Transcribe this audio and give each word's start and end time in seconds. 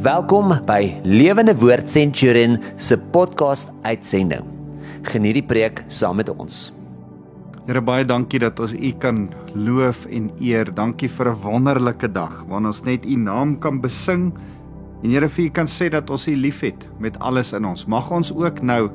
Welkom 0.00 0.54
by 0.64 0.94
Lewende 1.04 1.52
Woord 1.60 1.90
Centurion 1.92 2.54
se 2.80 2.96
podcast 3.12 3.68
uitsending. 3.84 4.46
Geniet 5.04 5.36
die 5.36 5.44
preek 5.44 5.82
saam 5.92 6.16
met 6.16 6.30
ons. 6.32 6.70
Here 7.66 7.82
baie 7.84 8.06
dankie 8.08 8.40
dat 8.40 8.62
ons 8.64 8.72
U 8.72 8.92
kan 9.02 9.26
loof 9.52 10.06
en 10.08 10.30
eer. 10.40 10.70
Dankie 10.72 11.10
vir 11.18 11.28
'n 11.28 11.42
wonderlike 11.42 12.08
dag 12.16 12.32
waarin 12.48 12.70
ons 12.72 12.80
net 12.82 13.04
U 13.04 13.16
naam 13.16 13.58
kan 13.58 13.80
besing. 13.80 14.32
En 15.04 15.10
Here 15.10 15.28
vir 15.28 15.44
U 15.44 15.50
kan 15.50 15.66
sê 15.66 15.90
dat 15.90 16.08
ons 16.10 16.26
U 16.28 16.34
liefhet 16.36 16.88
met 16.98 17.18
alles 17.20 17.52
in 17.52 17.66
ons. 17.66 17.84
Mag 17.84 18.10
ons 18.10 18.32
ook 18.32 18.62
nou 18.62 18.88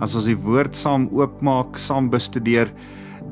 as 0.00 0.14
ons 0.14 0.24
die 0.24 0.38
woord 0.38 0.76
saam 0.76 1.08
oopmaak, 1.10 1.76
saam 1.76 2.08
bestudeer, 2.08 2.70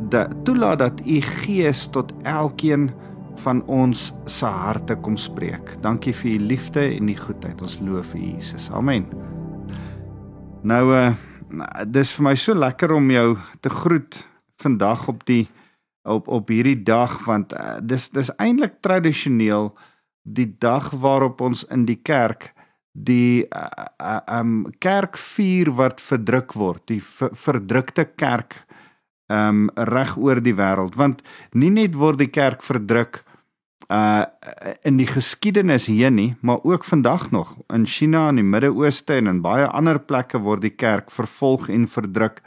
dat 0.09 0.35
toelaat 0.45 0.79
dat 0.79 1.01
U 1.07 1.21
Gees 1.21 1.87
tot 1.87 2.13
elkeen 2.25 2.91
van 3.41 3.63
ons 3.67 4.11
se 4.25 4.47
harte 4.47 4.97
kom 5.01 5.17
spreek. 5.17 5.77
Dankie 5.83 6.13
vir 6.17 6.31
u 6.37 6.39
liefde 6.53 6.85
en 6.97 7.09
u 7.09 7.17
goedheid. 7.17 7.63
Ons 7.63 7.79
loof 7.85 8.15
u 8.15 8.21
Jesus. 8.21 8.71
Amen. 8.71 9.09
Nou 10.63 10.85
uh 10.95 11.11
dis 11.87 12.13
vir 12.15 12.25
my 12.25 12.35
so 12.39 12.55
lekker 12.55 12.93
om 12.95 13.09
jou 13.11 13.39
te 13.61 13.71
groet 13.75 14.15
vandag 14.63 15.09
op 15.11 15.25
die 15.27 15.49
op 16.07 16.29
op 16.29 16.49
hierdie 16.49 16.79
dag 16.83 17.17
want 17.27 17.53
uh, 17.53 17.79
dis 17.83 18.09
dis 18.15 18.31
eintlik 18.39 18.79
tradisioneel 18.85 19.73
die 20.23 20.49
dag 20.63 20.91
waarop 21.03 21.41
ons 21.41 21.65
in 21.75 21.85
die 21.89 21.99
kerk 21.99 22.53
die 22.93 23.47
uh, 23.47 23.67
uh, 24.03 24.21
um 24.41 24.65
kerk 24.83 25.19
vier 25.19 25.71
wat 25.79 26.01
verdruk 26.03 26.55
word, 26.59 26.83
die 26.91 27.01
ver, 27.03 27.31
verdrukte 27.35 28.05
kerk 28.19 28.57
um 29.31 29.69
reg 29.91 30.17
oor 30.19 30.41
die 30.43 30.57
wêreld 30.59 30.97
want 30.99 31.23
nie 31.55 31.71
net 31.71 31.95
word 31.99 32.19
die 32.23 32.33
kerk 32.33 32.65
verdruk 32.67 33.23
uh 33.91 34.25
in 34.87 35.01
die 35.01 35.09
geskiedenis 35.09 35.89
hier 35.91 36.13
nie, 36.15 36.37
maar 36.41 36.63
ook 36.63 36.85
vandag 36.85 37.31
nog 37.31 37.57
in 37.75 37.87
China 37.87 38.29
en 38.29 38.39
die 38.39 38.45
Midde-Ooste 38.47 39.17
en 39.19 39.27
in 39.27 39.41
baie 39.43 39.67
ander 39.67 39.99
plekke 39.99 40.39
word 40.39 40.63
die 40.63 40.75
kerk 40.75 41.11
vervolg 41.11 41.69
en 41.69 41.89
verdruk 41.91 42.39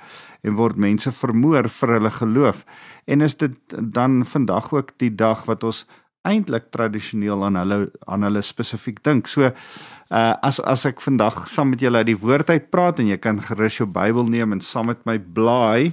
en 0.44 0.56
word 0.56 0.80
mense 0.80 1.12
vermoor 1.12 1.68
vir 1.70 1.94
hulle 1.98 2.12
geloof. 2.12 2.64
En 3.06 3.22
is 3.22 3.36
dit 3.36 3.58
dan 3.76 4.24
vandag 4.26 4.72
ook 4.74 4.94
die 5.04 5.12
dag 5.16 5.44
wat 5.50 5.64
ons 5.64 5.84
eintlik 6.24 6.72
tradisioneel 6.72 7.44
aan 7.44 7.60
hulle 7.60 7.80
aan 8.08 8.24
hulle 8.24 8.42
spesifiek 8.42 9.04
dink. 9.04 9.28
So 9.28 9.52
uh 9.52 10.34
as 10.42 10.62
as 10.64 10.86
ek 10.86 11.04
vandag 11.04 11.44
saam 11.52 11.74
met 11.74 11.84
julle 11.84 12.04
uit 12.04 12.12
die 12.14 12.20
woord 12.20 12.50
uit 12.50 12.70
praat 12.72 13.00
en 13.04 13.12
jy 13.12 13.18
kan 13.18 13.42
gerus 13.42 13.82
jou 13.82 13.90
Bybel 13.90 14.30
neem 14.32 14.56
en 14.56 14.62
saam 14.62 14.88
met 14.94 15.04
my 15.06 15.18
blaai 15.20 15.92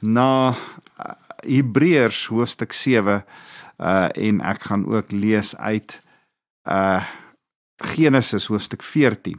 na 0.00 0.56
uh, 0.56 1.14
Hebreërs 1.44 2.26
hoofstuk 2.32 2.72
7 2.72 3.20
uh 3.80 4.08
en 4.12 4.40
ek 4.44 4.68
gaan 4.68 4.84
ook 4.86 5.12
lees 5.12 5.56
uit 5.56 6.00
uh 6.68 7.02
Genesis 7.80 8.50
hoofstuk 8.52 8.82
14. 8.84 9.38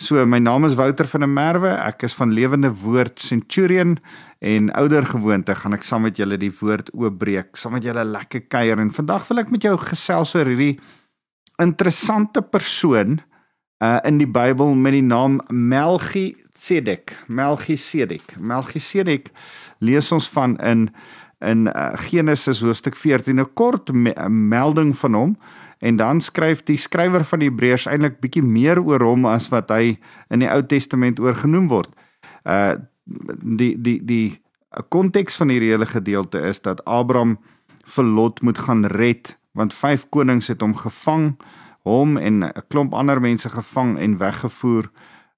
So 0.00 0.24
my 0.26 0.38
naam 0.38 0.64
is 0.64 0.74
Wouter 0.74 1.06
van 1.06 1.20
der 1.20 1.28
Merwe, 1.28 1.74
ek 1.84 2.06
is 2.08 2.14
van 2.16 2.32
Lewende 2.32 2.70
Woord 2.72 3.20
Centurion 3.20 3.98
en 4.40 4.70
ouer 4.80 5.04
gewoonte 5.06 5.54
gaan 5.54 5.76
ek 5.76 5.84
saam 5.84 6.06
met 6.08 6.16
julle 6.18 6.38
die 6.40 6.52
woord 6.52 6.90
oopbreek, 6.96 7.54
saam 7.56 7.76
met 7.76 7.84
julle 7.84 8.04
lekker 8.08 8.46
kuier 8.48 8.80
en 8.80 8.90
vandag 8.92 9.28
wil 9.28 9.44
ek 9.44 9.52
met 9.52 9.68
jou 9.68 9.76
gesels 9.78 10.34
oor 10.34 10.48
hierdie 10.48 10.78
interessante 11.62 12.42
persoon 12.42 13.20
uh 13.84 13.98
in 14.08 14.18
die 14.18 14.30
Bybel 14.30 14.74
met 14.74 14.96
die 14.96 15.04
naam 15.04 15.40
Melchisedek. 15.52 17.14
Melchisedek. 17.28 18.36
Melchisedek 18.38 19.28
lees 19.84 20.10
ons 20.14 20.28
van 20.32 20.56
in 20.64 20.88
in 21.44 21.66
uh, 21.68 21.92
Genesis 22.08 22.62
hoofstuk 22.64 22.96
14 22.96 23.40
'n 23.40 23.52
kort 23.54 23.92
me 23.92 24.14
melding 24.28 24.96
van 24.96 25.14
hom 25.14 25.36
en 25.78 25.96
dan 25.96 26.20
skryf 26.20 26.62
die 26.62 26.76
skrywer 26.76 27.24
van 27.24 27.38
die 27.38 27.48
Hebreërs 27.48 27.86
eintlik 27.86 28.20
bietjie 28.20 28.42
meer 28.42 28.80
oor 28.80 29.02
hom 29.04 29.26
as 29.26 29.48
wat 29.52 29.70
hy 29.70 29.98
in 30.30 30.40
die 30.40 30.50
Ou 30.50 30.62
Testament 30.62 31.20
oorgenoem 31.20 31.68
word. 31.68 31.90
Uh 32.44 32.76
die 33.42 33.74
die 33.76 34.00
die 34.04 34.40
konteks 34.88 35.36
van 35.36 35.52
hierdie 35.52 35.70
hele 35.70 35.86
gedeelte 35.86 36.40
is 36.40 36.60
dat 36.64 36.84
Abraham 36.84 37.36
vir 37.84 38.04
Lot 38.04 38.42
moet 38.42 38.58
gaan 38.58 38.84
red 38.84 39.36
want 39.52 39.74
vyf 39.74 40.08
konings 40.10 40.48
het 40.48 40.64
hom 40.64 40.74
gevang 40.74 41.34
hom 41.84 42.16
en 42.16 42.44
'n 42.44 42.52
klomp 42.68 42.94
ander 42.94 43.20
mense 43.20 43.48
gevang 43.48 43.98
en 43.98 44.18
weggevoer 44.18 44.90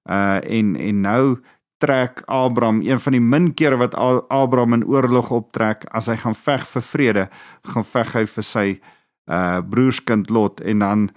uh 0.09 0.39
en 0.43 0.75
en 0.75 1.01
nou 1.01 1.37
trek 1.77 2.23
Abraham 2.25 2.81
een 2.81 2.99
van 2.99 3.13
die 3.13 3.21
min 3.21 3.49
kere 3.53 3.77
wat 3.77 3.95
Abraham 3.95 4.73
in 4.73 4.85
oorlog 4.85 5.31
optrek 5.31 5.85
as 5.95 6.09
hy 6.09 6.17
gaan 6.21 6.35
veg 6.37 6.65
vir 6.73 6.85
vrede, 6.91 7.25
gaan 7.73 7.85
veg 7.85 8.13
hy 8.15 8.25
vir 8.35 8.47
sy 8.53 8.67
uh 9.27 9.59
broerskind 9.59 10.29
Lot 10.31 10.61
en 10.63 10.79
dan 10.79 11.09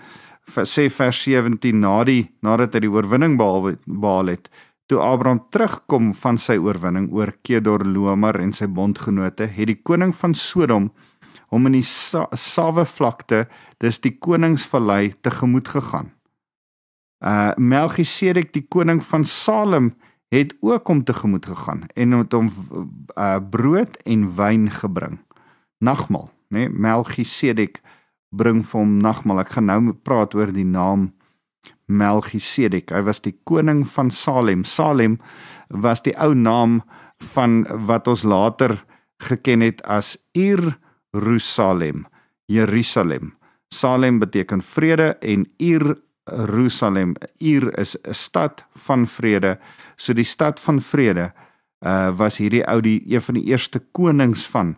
sê 0.67 0.89
vers 0.91 1.23
17 1.23 1.79
na 1.79 2.01
die 2.05 2.25
nadat 2.43 2.75
hy 2.75 2.85
die 2.85 2.91
oorwinning 2.91 3.37
behaal, 3.39 3.77
behaal 3.87 4.33
het, 4.35 4.51
toe 4.91 4.99
Abraham 4.99 5.45
terugkom 5.55 6.11
van 6.19 6.39
sy 6.39 6.57
oorwinning 6.59 7.11
oor 7.15 7.31
Kedorlaomer 7.47 8.41
en 8.43 8.53
sy 8.53 8.67
bondgenote, 8.67 9.47
het 9.47 9.71
die 9.71 9.79
koning 9.79 10.11
van 10.17 10.35
Sodom 10.35 10.91
hom 11.51 11.67
in 11.67 11.79
die 11.79 11.87
Sawe 11.87 12.85
vlakte, 12.87 13.45
dis 13.83 13.99
die 14.03 14.17
koningsvallei 14.19 15.15
tegemoet 15.23 15.71
gegaan. 15.71 16.13
Uh 17.21 17.53
Melchisedek 17.59 18.53
die 18.55 18.65
koning 18.67 19.03
van 19.05 19.27
Salem 19.27 19.93
het 20.31 20.55
ook 20.61 20.89
om 20.89 21.05
tegemoet 21.05 21.47
gegaan 21.47 21.87
en 21.95 22.13
het 22.15 22.33
hom 22.33 22.51
uh, 23.19 23.39
brood 23.51 23.97
en 24.07 24.29
wyn 24.37 24.71
gebring. 24.71 25.19
Nagmaal, 25.79 26.31
né? 26.49 26.67
Nee, 26.67 26.69
Melchisedek 26.69 27.81
bring 28.31 28.63
vir 28.67 28.79
hom 28.81 28.99
nagmaal. 29.03 29.43
Ek 29.43 29.57
gaan 29.57 29.67
nou 29.71 29.95
praat 30.07 30.35
oor 30.39 30.53
die 30.55 30.67
naam 30.67 31.11
Melchisedek. 31.91 32.93
Hy 32.95 33.03
was 33.09 33.23
die 33.25 33.35
koning 33.49 33.83
van 33.91 34.13
Salem. 34.15 34.63
Salem 34.65 35.19
was 35.69 36.05
die 36.07 36.15
ou 36.15 36.35
naam 36.35 36.81
van 37.35 37.65
wat 37.87 38.09
ons 38.09 38.23
later 38.23 38.79
geken 39.21 39.67
het 39.67 39.83
as 39.83 40.17
Ir 40.33 40.79
Jerusalem. 42.47 43.35
Salem 43.75 44.19
beteken 44.19 44.63
vrede 44.63 45.17
en 45.21 45.47
Ir 45.59 45.99
Jerusalem. 46.31 47.15
Ir 47.39 47.79
is 47.79 47.97
'n 48.03 48.15
stad 48.15 48.65
van 48.75 49.07
vrede. 49.07 49.59
So 50.01 50.17
die 50.17 50.25
stad 50.25 50.61
van 50.61 50.81
vrede 50.81 51.31
uh 51.85 52.11
was 52.17 52.39
hierdie 52.41 52.65
ou 52.69 52.81
die 52.85 53.01
een 53.09 53.23
van 53.25 53.37
die 53.39 53.49
eerste 53.53 53.81
konings 53.93 54.47
van 54.53 54.75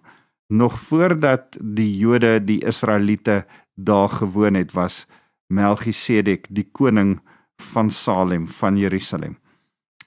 nog 0.46 0.78
voordat 0.80 1.56
die 1.58 1.90
Jode 1.98 2.38
die 2.44 2.60
Israeliete 2.66 3.42
daar 3.74 4.08
gewoon 4.08 4.54
het 4.54 4.72
was 4.72 5.06
Melchisedek 5.46 6.46
die 6.50 6.68
koning 6.72 7.20
van 7.62 7.90
Salem 7.90 8.46
van 8.48 8.78
Jerusalem. 8.78 9.38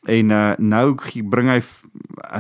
En 0.04 0.30
uh 0.30 0.54
nou 0.58 0.96
bring 1.30 1.50
hy 1.50 1.62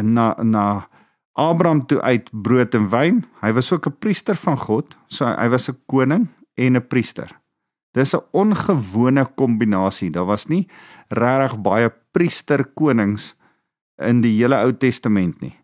na 0.01 0.35
na 0.43 0.87
Abraham 1.35 1.85
toe 1.85 2.01
uit 2.01 2.29
brood 2.31 2.75
en 2.75 2.89
wyn. 2.89 3.25
Hy 3.41 3.51
was 3.53 3.71
ook 3.71 3.87
'n 3.87 3.97
priester 3.99 4.35
van 4.35 4.57
God, 4.57 4.97
so 5.07 5.25
hy 5.25 5.49
was 5.49 5.69
'n 5.69 5.79
koning 5.85 6.27
en 6.55 6.75
'n 6.75 6.87
priester. 6.87 7.44
Dis 7.95 8.13
'n 8.13 8.23
ongewone 8.31 9.25
kombinasie. 9.35 10.11
Daar 10.11 10.25
was 10.25 10.47
nie 10.47 10.67
regtig 11.09 11.61
baie 11.61 11.89
priester 12.11 12.65
konings 12.65 13.35
in 13.97 14.21
die 14.21 14.35
hele 14.35 14.59
Ou 14.59 14.73
Testament 14.73 15.41
nie. 15.41 15.55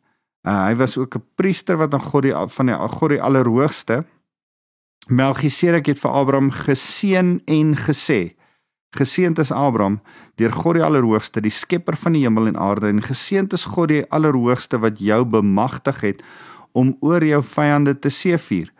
Uh, 0.47 0.65
hy 0.65 0.75
was 0.75 0.97
ook 0.97 1.15
'n 1.15 1.23
priester 1.35 1.77
wat 1.77 1.93
aan 1.93 2.01
God 2.01 2.23
die 2.23 2.33
van 2.33 2.65
die 2.65 2.75
God 2.75 3.09
die 3.09 3.21
Allerhoogste 3.21 4.05
Melchisedek 5.07 5.85
het 5.85 5.99
vir 5.99 6.11
Abraham 6.11 6.51
geseën 6.51 7.41
en 7.45 7.75
gesê: 7.75 8.35
Geseënd 8.95 9.39
is 9.39 9.51
Abraham 9.51 10.01
deur 10.35 10.51
God 10.51 10.75
die 10.75 10.83
Allerhoogste, 10.83 11.41
die 11.41 11.51
skepper 11.51 11.97
van 11.97 12.13
die 12.13 12.23
hemel 12.23 12.47
en 12.47 12.57
aarde 12.57 12.87
en 12.87 13.01
geseënd 13.01 13.53
is 13.53 13.65
God 13.65 13.89
die 13.89 14.05
Allerhoogste 14.09 14.79
wat 14.79 14.99
jou 14.99 15.25
bemagtig 15.25 16.01
het 16.01 16.23
om 16.71 16.97
oor 17.01 17.23
jou 17.23 17.43
vyande 17.43 17.99
te 17.99 18.09
seëvier 18.09 18.71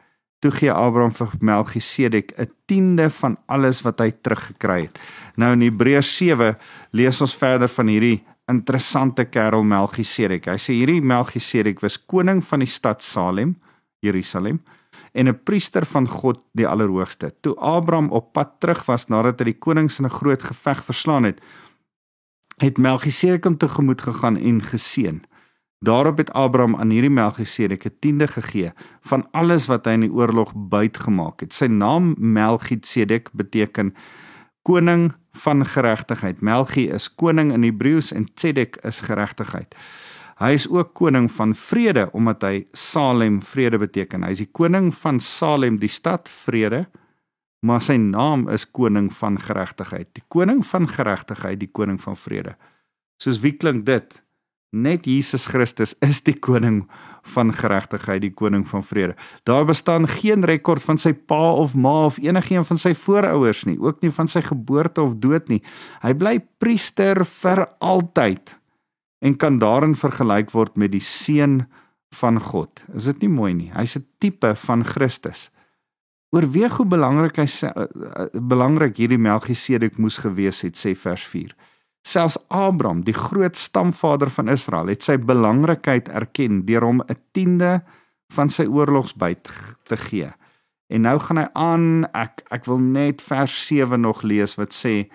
toe 0.42 0.52
gee 0.52 0.72
Abraham 0.74 1.14
vir 1.14 1.30
Melchisedek 1.40 2.34
'n 2.38 2.50
tiende 2.66 3.10
van 3.10 3.38
alles 3.46 3.82
wat 3.82 4.00
hy 4.00 4.12
teruggekry 4.12 4.82
het. 4.82 5.00
Nou 5.36 5.54
in 5.54 5.62
Hebreërs 5.62 6.18
7 6.18 6.58
lees 6.92 7.22
ons 7.22 7.36
verder 7.36 7.70
van 7.70 7.88
hierdie 7.88 8.24
interessante 8.48 9.26
kerel 9.26 9.64
Melchisedek. 9.64 10.46
Hy 10.46 10.58
sê 10.58 10.74
hierdie 10.74 11.02
Melchisedek 11.02 11.80
was 11.82 11.98
koning 11.98 12.44
van 12.44 12.60
die 12.60 12.68
stad 12.68 13.04
Salem, 13.04 13.56
Jerusalem 14.02 14.62
en 15.14 15.28
'n 15.28 15.44
priester 15.44 15.86
van 15.86 16.08
God 16.08 16.40
die 16.54 16.68
Allerhoogste. 16.68 17.34
Toe 17.42 17.56
Abraham 17.56 18.10
op 18.12 18.34
pad 18.34 18.60
terug 18.60 18.86
was 18.86 19.08
nadat 19.08 19.40
hy 19.40 19.46
die 19.46 19.60
konings 19.60 20.00
in 20.00 20.06
'n 20.06 20.10
groot 20.10 20.44
geveg 20.44 20.84
verslaan 20.84 21.24
het, 21.24 21.42
het 22.58 22.78
Melchisedek 22.78 23.44
hom 23.44 23.58
tegemoet 23.58 24.02
gegaan 24.02 24.38
en 24.38 24.62
geseën. 24.62 25.24
Daarop 25.82 26.18
het 26.18 26.34
Abraham 26.38 26.76
aan 26.76 26.90
hierdie 26.94 27.10
Melchisedek 27.10 27.86
'n 27.86 27.96
tiende 28.00 28.28
gegee 28.28 28.72
van 29.02 29.28
alles 29.32 29.66
wat 29.66 29.86
hy 29.86 29.92
in 29.92 30.06
die 30.06 30.14
oorlog 30.14 30.54
byt 30.56 30.98
gemaak 30.98 31.40
het. 31.40 31.54
Sy 31.54 31.66
naam 31.66 32.16
Melchisedek 32.18 33.30
beteken 33.34 33.96
koning 34.62 35.14
van 35.32 35.66
geregtigheid. 35.66 36.42
Melchi 36.42 36.90
is 36.90 37.16
koning 37.16 37.54
in 37.54 37.64
Hebreëus 37.64 38.12
en 38.12 38.34
Tzedek 38.34 38.78
is 38.84 39.02
geregtigheid. 39.02 39.76
Hy 40.38 40.52
is 40.52 40.70
ook 40.70 40.94
koning 40.94 41.32
van 41.32 41.56
vrede 41.56 42.10
omdat 42.14 42.42
hy 42.42 42.68
Salem 42.72 43.42
vrede 43.42 43.78
beteken. 43.78 44.24
Hy 44.24 44.32
is 44.32 44.38
die 44.38 44.52
koning 44.52 44.94
van 44.96 45.20
Salem, 45.20 45.78
die 45.78 45.90
stad 45.90 46.30
vrede 46.30 46.88
maar 47.62 47.82
sy 47.82 47.96
naam 48.02 48.48
is 48.50 48.66
koning 48.74 49.12
van 49.14 49.38
geregtigheid. 49.40 50.10
Die 50.18 50.24
koning 50.34 50.64
van 50.66 50.88
geregtigheid, 50.90 51.60
die 51.62 51.70
koning 51.70 52.00
van 52.02 52.18
vrede. 52.18 52.56
Soos 53.22 53.42
wie 53.44 53.54
klink 53.54 53.86
dit? 53.86 54.18
Net 54.72 55.04
Jesus 55.06 55.50
Christus 55.52 55.92
is 56.00 56.22
die 56.24 56.38
koning 56.40 56.86
van 57.34 57.52
geregtigheid, 57.52 58.22
die 58.24 58.32
koning 58.32 58.64
van 58.68 58.84
vrede. 58.84 59.18
Daar 59.44 59.66
bestaan 59.68 60.08
geen 60.08 60.46
rekord 60.48 60.82
van 60.82 60.98
sy 60.98 61.12
pa 61.14 61.52
of 61.60 61.76
ma 61.76 62.06
of 62.08 62.18
enigiemand 62.24 62.70
van 62.70 62.80
sy 62.80 62.94
voorouers 62.96 63.66
nie, 63.68 63.76
ook 63.80 64.00
nie 64.02 64.14
van 64.16 64.32
sy 64.32 64.42
geboorte 64.46 65.04
of 65.04 65.18
dood 65.20 65.52
nie. 65.52 65.60
Hy 66.06 66.14
bly 66.16 66.38
priester 66.64 67.26
vir 67.28 67.66
altyd 67.84 68.56
en 69.22 69.36
kan 69.38 69.60
daarin 69.60 69.94
vergelyk 69.96 70.54
word 70.56 70.80
met 70.80 70.96
die 70.96 71.04
seun 71.04 71.66
van 72.16 72.40
God. 72.40 72.82
Is 72.96 73.12
dit 73.12 73.28
nie 73.28 73.32
mooi 73.32 73.54
nie? 73.54 73.72
Hy's 73.76 73.98
'n 73.98 74.08
tipe 74.20 74.56
van 74.56 74.84
Christus. 74.84 75.52
Oorweeg 76.32 76.78
hoe 76.80 76.86
belangrik 76.86 77.36
hy 77.36 77.48
uh, 77.68 77.70
uh, 77.76 78.28
belangrik 78.40 78.96
hierdie 78.98 79.20
Melchisedek 79.20 79.98
moes 79.98 80.18
gewees 80.18 80.62
het, 80.62 80.78
sê 80.80 80.96
vers 80.96 81.28
4. 81.28 81.52
Selfs 82.02 82.38
Abraham, 82.48 83.04
die 83.06 83.14
groot 83.14 83.56
stamvader 83.56 84.30
van 84.34 84.50
Israel, 84.50 84.90
het 84.90 85.04
sy 85.06 85.18
belangrikheid 85.18 86.10
erken 86.10 86.66
deur 86.66 86.82
hom 86.82 87.02
'n 87.02 87.18
tiende 87.32 87.82
van 88.34 88.50
sy 88.50 88.66
oorlogsbyt 88.66 89.50
te 89.84 89.98
gee. 89.98 90.32
En 90.92 91.02
nou 91.02 91.20
gaan 91.20 91.38
hy 91.38 91.48
aan, 91.54 92.06
ek 92.14 92.44
ek 92.52 92.66
wil 92.66 92.80
net 92.80 93.22
vers 93.22 93.68
7 93.68 94.02
nog 94.02 94.24
lees 94.24 94.58
wat 94.60 94.74
sê 94.74 95.10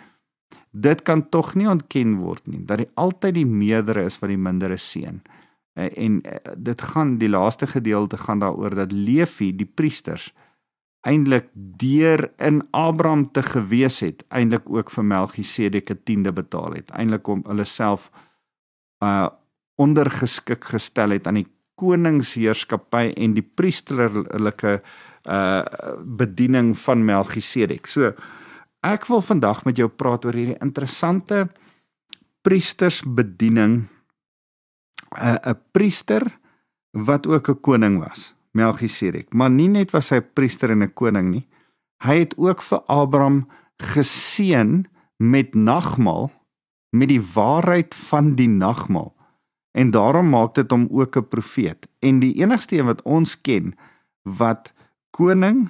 dit 0.70 1.02
kan 1.02 1.28
tog 1.28 1.54
nie 1.54 1.68
ontken 1.68 2.16
word 2.20 2.46
nie 2.46 2.60
dat 2.68 2.78
hy 2.78 2.86
altyd 2.94 3.34
die 3.34 3.48
meerdere 3.48 4.04
is 4.04 4.18
wat 4.20 4.28
die 4.28 4.40
mindere 4.40 4.76
seën. 4.76 5.20
En, 5.76 5.90
en 5.96 6.22
dit 6.56 6.82
gaan 6.82 7.16
die 7.20 7.28
laaste 7.28 7.66
gedeelte 7.66 8.16
gaan 8.16 8.40
daaroor 8.40 8.74
dat 8.74 8.92
Levi, 8.92 9.52
die 9.56 9.68
priesters, 9.68 10.32
eintlik 11.06 11.50
deur 11.54 12.26
in 12.42 12.62
Abraham 12.74 13.28
te 13.32 13.42
gewees 13.46 14.00
het, 14.02 14.24
eintlik 14.28 14.68
ook 14.70 14.90
vir 14.90 15.04
Melchisedek 15.04 15.90
'n 15.90 16.00
tiende 16.04 16.32
betaal 16.32 16.72
het. 16.72 16.90
Eintlik 16.90 17.28
om 17.28 17.44
hulle 17.46 17.64
self 17.64 18.10
uh 19.04 19.28
ondergeskik 19.76 20.64
gestel 20.64 21.10
het 21.10 21.26
aan 21.26 21.34
die 21.34 21.50
koningsheerskappy 21.76 23.12
en 23.16 23.34
die 23.34 23.44
priesterlike 23.44 24.80
uh 25.24 25.62
bediening 26.00 26.78
van 26.78 27.04
Melchisedek. 27.04 27.86
So 27.86 28.14
ek 28.80 29.06
wil 29.06 29.20
vandag 29.20 29.64
met 29.64 29.76
jou 29.76 29.88
praat 29.88 30.24
oor 30.24 30.32
hierdie 30.32 30.60
interessante 30.60 31.48
priestersbediening 32.42 33.84
'n 33.84 33.88
uh, 35.18 35.50
'n 35.50 35.60
priester 35.72 36.38
wat 36.90 37.26
ook 37.26 37.48
'n 37.48 37.60
koning 37.60 37.98
was. 37.98 38.35
Melchisedek. 38.56 39.32
Maar 39.34 39.52
nie 39.52 39.68
net 39.68 39.92
was 39.94 40.10
hy 40.10 40.20
'n 40.20 40.32
priester 40.34 40.70
en 40.70 40.82
'n 40.82 40.94
koning 40.94 41.30
nie. 41.30 41.46
Hy 42.04 42.16
het 42.24 42.36
ook 42.36 42.62
vir 42.62 42.80
Abraham 42.86 43.48
geseën 43.78 44.86
met 45.16 45.54
nagmaal 45.54 46.32
met 46.90 47.08
die 47.08 47.20
waarheid 47.34 47.94
van 47.94 48.34
die 48.34 48.48
nagmaal. 48.48 49.14
En 49.72 49.90
daarom 49.90 50.28
maak 50.28 50.54
dit 50.54 50.70
hom 50.70 50.88
ook 50.90 51.16
'n 51.16 51.28
profeet. 51.28 51.88
En 52.00 52.20
die 52.20 52.34
enigste 52.34 52.76
een 52.76 52.86
wat 52.86 53.02
ons 53.02 53.40
ken 53.40 53.74
wat 54.22 54.72
koning, 55.10 55.68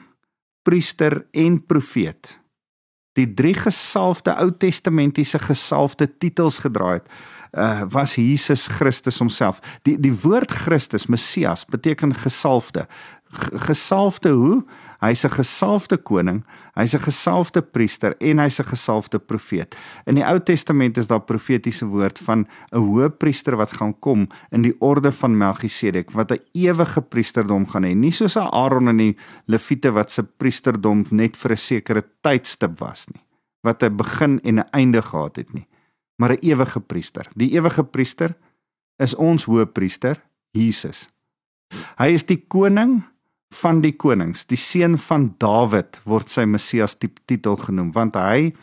priester 0.62 1.26
en 1.30 1.66
profeet 1.66 2.40
die 3.16 3.28
drie 3.36 3.54
gesalfde 3.56 4.34
Ou 4.36 4.50
Testamentiese 4.52 5.40
gesalfde 5.40 6.08
titels 6.20 6.60
gedra 6.64 6.98
het 6.98 7.08
uh, 7.56 7.82
was 7.88 8.14
Jesus 8.14 8.66
Christus 8.66 9.18
homself. 9.18 9.60
Die 9.82 9.96
die 10.00 10.14
woord 10.22 10.52
Christus, 10.52 11.06
Messias, 11.06 11.64
beteken 11.64 12.14
gesalfde. 12.14 12.86
G 13.30 13.56
gesalfde 13.66 14.30
hoe? 14.30 14.64
Hy's 15.00 15.24
'n 15.24 15.30
gesalfde 15.30 15.96
koning, 15.96 16.44
hy's 16.74 16.94
'n 16.94 17.04
gesalfde 17.04 17.62
priester 17.62 18.16
en 18.20 18.38
hy's 18.38 18.60
'n 18.60 18.64
gesalfde 18.64 19.18
profeet. 19.18 19.76
In 20.06 20.14
die 20.14 20.24
Ou 20.24 20.38
Testament 20.40 20.96
is 20.96 21.06
daar 21.06 21.20
profetiese 21.20 21.86
woord 21.86 22.18
van 22.18 22.46
'n 22.72 22.78
hoëpriester 22.78 23.56
wat 23.56 23.72
gaan 23.72 23.98
kom 23.98 24.28
in 24.50 24.62
die 24.62 24.76
orde 24.80 25.12
van 25.12 25.36
Melchisedek 25.36 26.10
wat 26.12 26.32
'n 26.32 26.40
ewige 26.52 27.02
priesterdom 27.02 27.66
gaan 27.66 27.84
hê, 27.84 27.94
nie 27.94 28.12
soos 28.12 28.36
Aaron 28.36 28.88
en 28.88 28.96
die 28.96 29.16
Lewiete 29.46 29.92
wat 29.92 30.10
se 30.10 30.22
priesterdom 30.22 31.06
net 31.10 31.36
vir 31.36 31.52
'n 31.52 31.56
sekere 31.56 32.02
tydstip 32.22 32.78
was 32.78 33.06
nie, 33.12 33.22
wat 33.62 33.82
'n 33.82 33.96
begin 33.96 34.40
en 34.44 34.58
'n 34.58 34.70
einde 34.72 35.02
gehad 35.02 35.36
het 35.36 35.54
nie 35.54 35.66
maar 36.16 36.32
'n 36.32 36.40
ewige 36.40 36.80
priester. 36.80 37.28
Die 37.34 37.50
ewige 37.50 37.84
priester 37.84 38.36
is 38.96 39.14
ons 39.14 39.44
hoëpriester, 39.44 40.22
Jesus. 40.50 41.08
Hy 41.96 42.06
is 42.06 42.24
die 42.24 42.44
koning 42.48 43.04
van 43.54 43.80
die 43.80 43.96
konings, 43.96 44.46
die 44.46 44.58
seun 44.58 44.98
van 44.98 45.34
Dawid 45.38 46.00
word 46.04 46.30
sy 46.30 46.44
Messias 46.44 46.96
titel 47.26 47.56
genoem, 47.56 47.92
want 47.92 48.14
hy 48.14 48.54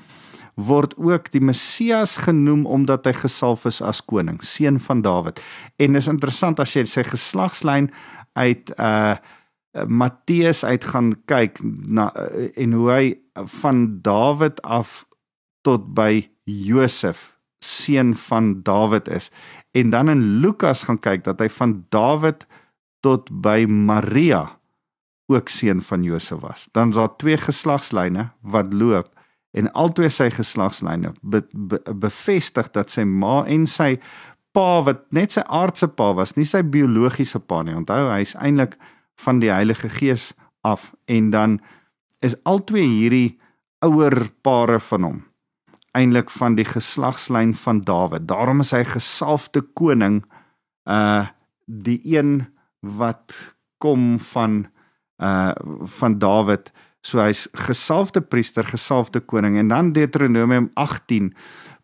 word 0.55 0.93
ook 0.97 1.31
die 1.31 1.41
Messias 1.41 2.17
genoem 2.17 2.65
omdat 2.65 3.05
hy 3.09 3.13
gesalf 3.13 3.65
is 3.65 3.81
as 3.81 4.03
koning, 4.05 4.41
seun 4.41 4.79
van 4.79 5.01
Dawid. 5.01 5.41
En 5.81 5.95
is 5.95 6.07
interessant 6.07 6.59
as 6.59 6.75
jy 6.75 6.85
sy 6.85 7.03
geslagslyn 7.03 7.91
uit 8.33 8.73
uh 8.77 9.15
Matteus 9.89 10.61
uit 10.63 10.83
gaan 10.85 11.15
kyk 11.25 11.57
na 11.65 12.11
uh, 12.13 12.45
en 12.61 12.73
hoe 12.77 12.89
hy 12.91 13.05
van 13.57 14.01
Dawid 14.05 14.61
af 14.61 15.01
tot 15.65 15.87
by 15.97 16.29
Josef 16.45 17.32
seun 17.63 18.13
van 18.27 18.61
Dawid 18.63 19.07
is. 19.07 19.29
En 19.71 19.89
dan 19.89 20.09
in 20.09 20.21
Lukas 20.43 20.83
gaan 20.87 20.99
kyk 20.99 21.23
dat 21.23 21.41
hy 21.41 21.49
van 21.49 21.79
Dawid 21.93 22.45
tot 23.03 23.29
by 23.31 23.65
Maria 23.67 24.45
ook 25.31 25.49
seun 25.49 25.81
van 25.81 26.03
Josef 26.03 26.39
was. 26.39 26.67
Dan 26.71 26.89
is 26.89 26.95
daar 26.95 27.15
twee 27.15 27.37
geslagslyne 27.37 28.29
wat 28.41 28.73
loop 28.73 29.09
en 29.53 29.69
albei 29.77 30.09
sy 30.09 30.29
geslagslyne 30.33 31.13
be, 31.21 31.43
be, 31.53 31.79
bevestig 31.93 32.71
dat 32.73 32.89
sy 32.89 33.05
ma 33.05 33.43
en 33.49 33.67
sy 33.69 33.95
pa 34.53 34.81
wat 34.85 35.05
net 35.13 35.33
sy 35.33 35.43
aardse 35.45 35.87
pa 35.97 36.11
was, 36.17 36.35
nie 36.37 36.45
sy 36.49 36.61
biologiese 36.65 37.41
pa 37.41 37.61
nie. 37.65 37.75
Onthou, 37.77 38.09
hy's 38.13 38.35
eintlik 38.41 38.77
van 39.21 39.41
die 39.41 39.51
Heilige 39.53 39.89
Gees 39.93 40.31
af 40.65 40.91
en 41.11 41.29
dan 41.33 41.59
is 42.25 42.37
albei 42.49 42.85
hierdie 42.85 43.37
ouer 43.83 44.15
pare 44.45 44.79
van 44.79 45.09
hom 45.09 45.21
eintlik 45.93 46.29
van 46.33 46.55
die 46.55 46.65
geslagslyn 46.65 47.53
van 47.53 47.81
Dawid. 47.85 48.27
Daarom 48.27 48.63
is 48.63 48.73
hy 48.75 48.83
gesalfde 48.87 49.61
koning 49.77 50.23
uh 50.89 51.27
die 51.65 52.01
een 52.03 52.41
wat 52.83 53.31
kom 53.79 54.19
van 54.19 54.65
uh 55.23 55.53
van 55.99 56.17
Dawid. 56.19 56.71
So 57.03 57.19
hy's 57.19 57.47
gesalfde 57.53 58.21
priester, 58.21 58.63
gesalfde 58.67 59.19
koning 59.19 59.57
en 59.57 59.67
dan 59.67 59.93
Deuteronomium 59.95 60.71
18 60.73 61.33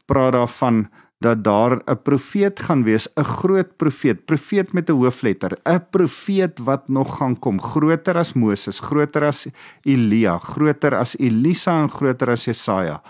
praat 0.06 0.34
daarvan 0.34 0.88
dat 1.20 1.44
daar 1.44 1.82
'n 1.86 2.02
profeet 2.02 2.60
gaan 2.60 2.84
wees, 2.84 3.08
'n 3.16 3.24
groot 3.24 3.78
profeet, 3.78 4.26
profeet 4.26 4.74
met 4.74 4.90
'n 4.90 4.94
hoofletter, 4.94 5.60
'n 5.64 5.86
profeet 5.90 6.60
wat 6.60 6.88
nog 6.88 7.18
gaan 7.18 7.40
kom, 7.40 7.62
groter 7.62 8.18
as 8.18 8.34
Moses, 8.34 8.80
groter 8.80 9.24
as 9.24 9.48
Elia, 9.84 10.38
groter 10.38 10.96
as 10.96 11.18
Elisa 11.18 11.82
en 11.82 11.90
groter 11.90 12.30
as 12.30 12.46
Jesaja. 12.46 13.02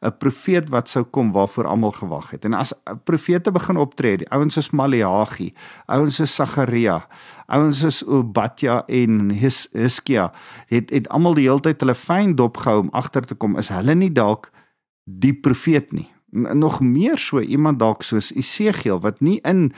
'n 0.00 0.16
profeet 0.18 0.68
wat 0.68 0.88
sou 0.88 1.04
kom 1.04 1.32
waarvoor 1.32 1.66
almal 1.66 1.92
gewag 1.92 2.30
het. 2.30 2.44
En 2.44 2.52
as 2.52 2.72
profete 3.04 3.52
begin 3.52 3.76
optree, 3.76 4.16
die 4.16 4.30
ouens 4.30 4.54
soos 4.54 4.70
Maleagi, 4.70 5.52
ouens 5.86 6.14
soos 6.14 6.34
Sagaria, 6.34 7.06
ouens 7.46 7.78
soos 7.78 8.04
Obadja 8.04 8.82
en 8.86 9.30
His 9.30 9.68
Hiskia, 9.72 10.32
het 10.66 10.90
het 10.90 11.08
almal 11.08 11.34
die 11.34 11.48
hele 11.48 11.60
tyd 11.60 11.80
hulle 11.80 11.94
fyn 11.94 12.34
dop 12.34 12.56
gehou 12.56 12.80
om 12.80 12.92
agter 12.92 13.22
te 13.22 13.34
kom 13.34 13.56
is 13.58 13.68
hulle 13.68 13.94
nie 13.94 14.12
dalk 14.12 14.50
die 15.04 15.34
profeet 15.34 15.92
nie. 15.92 16.10
Nog 16.30 16.80
meer 16.80 17.18
so 17.18 17.40
iemand 17.40 17.78
dalk 17.78 18.02
soos 18.02 18.32
Esegiel 18.32 19.00
wat 19.00 19.20
nie 19.20 19.38
in 19.44 19.72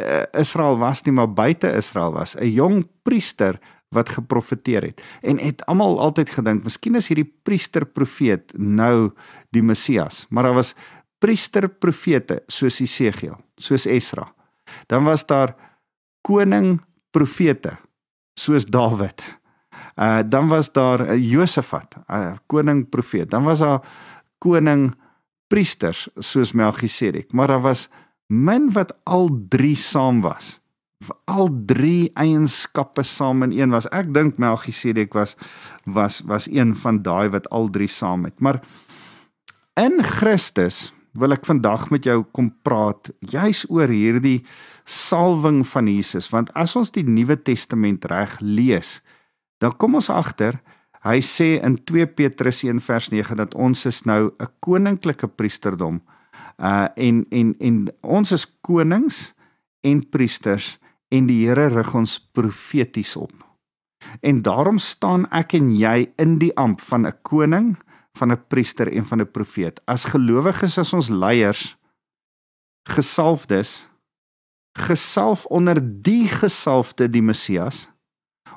uh, 0.00 0.22
Israel 0.32 0.78
was 0.78 1.02
nie 1.04 1.14
maar 1.14 1.32
buite 1.32 1.72
Israel 1.76 2.12
was, 2.12 2.36
'n 2.36 2.50
jong 2.52 2.88
priester 3.02 3.60
wat 3.94 4.12
geprofeteer 4.16 4.82
het. 4.90 5.02
En 5.22 5.38
het 5.38 5.64
almal 5.70 6.00
altyd 6.00 6.30
gedink 6.30 6.64
miskien 6.66 6.98
is 6.98 7.08
hierdie 7.08 7.30
priester 7.46 7.86
profeet 7.86 8.52
nou 8.58 9.12
die 9.54 9.62
Messias. 9.62 10.26
Maar 10.28 10.50
daar 10.50 10.60
was 10.60 10.74
priester 11.18 11.68
profete 11.68 12.42
soos 12.46 12.78
Jesegiel 12.82 13.38
soos 13.56 13.86
Esra. 13.86 14.28
Dan 14.86 15.04
was 15.04 15.26
daar 15.26 15.54
koning 16.26 16.80
profete 17.10 17.78
soos 18.34 18.66
Dawid. 18.66 19.22
Uh 19.94 20.20
dan 20.26 20.48
was 20.48 20.72
daar 20.72 21.06
uh, 21.06 21.30
Josafat 21.30 21.94
uh, 22.10 22.34
koning 22.46 22.88
profeet 22.88 23.30
dan 23.30 23.44
was 23.44 23.58
daar 23.58 23.80
koning 24.38 24.94
priesters 25.46 26.08
soos 26.18 26.52
Melchisedek. 26.52 27.32
Maar 27.32 27.46
daar 27.46 27.60
was 27.60 27.88
min 28.26 28.72
wat 28.72 28.96
al 29.04 29.30
drie 29.48 29.76
saam 29.76 30.20
was 30.20 30.60
al 31.28 31.48
drie 31.66 32.10
eienskappe 32.16 33.02
saam 33.02 33.42
in 33.42 33.52
een 33.52 33.70
was. 33.74 33.88
Ek 33.92 34.12
dink 34.14 34.38
Melchisedek 34.38 35.14
was 35.14 35.36
was 35.84 36.20
was 36.24 36.48
een 36.48 36.74
van 36.74 37.02
daai 37.02 37.28
wat 37.28 37.48
al 37.50 37.70
drie 37.70 37.88
saam 37.88 38.24
het. 38.24 38.40
Maar 38.40 38.60
in 39.80 40.02
Christus 40.02 40.92
wil 41.12 41.32
ek 41.32 41.44
vandag 41.46 41.90
met 41.90 42.04
jou 42.04 42.24
kom 42.32 42.50
praat 42.62 43.10
juis 43.20 43.64
oor 43.70 43.88
hierdie 43.88 44.44
salwing 44.84 45.62
van 45.66 45.86
Jesus 45.86 46.30
want 46.32 46.50
as 46.54 46.76
ons 46.76 46.90
die 46.94 47.04
Nuwe 47.06 47.36
Testament 47.36 48.04
reg 48.10 48.38
lees, 48.40 49.00
dan 49.58 49.76
kom 49.76 49.94
ons 49.94 50.10
agter 50.10 50.60
Hy 51.04 51.20
sê 51.20 51.58
in 51.60 51.76
2 51.84 52.06
Petrus 52.16 52.62
1 52.64 52.80
vers 52.80 53.10
9 53.12 53.36
dat 53.36 53.52
ons 53.60 53.84
is 53.86 54.02
nou 54.08 54.32
'n 54.40 54.48
koninklike 54.60 55.28
priesterdom. 55.28 56.00
Uh 56.56 56.88
en 56.96 57.26
en 57.30 57.54
en 57.60 57.88
ons 58.00 58.32
is 58.32 58.46
konings 58.60 59.34
en 59.82 60.08
priesters 60.08 60.78
en 61.14 61.28
die 61.30 61.44
Here 61.46 61.68
rig 61.72 61.94
ons 61.94 62.18
profeties 62.34 63.14
op. 63.16 63.32
En 64.20 64.42
daarom 64.42 64.78
staan 64.82 65.28
ek 65.32 65.54
en 65.58 65.70
jy 65.76 66.10
in 66.20 66.38
die 66.42 66.52
amp 66.60 66.80
van 66.80 67.06
'n 67.06 67.18
koning, 67.22 67.76
van 68.18 68.32
'n 68.32 68.44
priester 68.48 68.92
en 68.92 69.04
van 69.04 69.20
'n 69.20 69.30
profeet. 69.30 69.80
As 69.86 70.04
gelowiges 70.04 70.78
is 70.78 70.92
ons 70.92 71.08
leiers 71.08 71.76
gesalfdes 72.88 73.88
gesalf 74.78 75.46
onder 75.46 75.78
die 76.02 76.28
gesalfde 76.28 77.10
die 77.10 77.22
Messias 77.22 77.88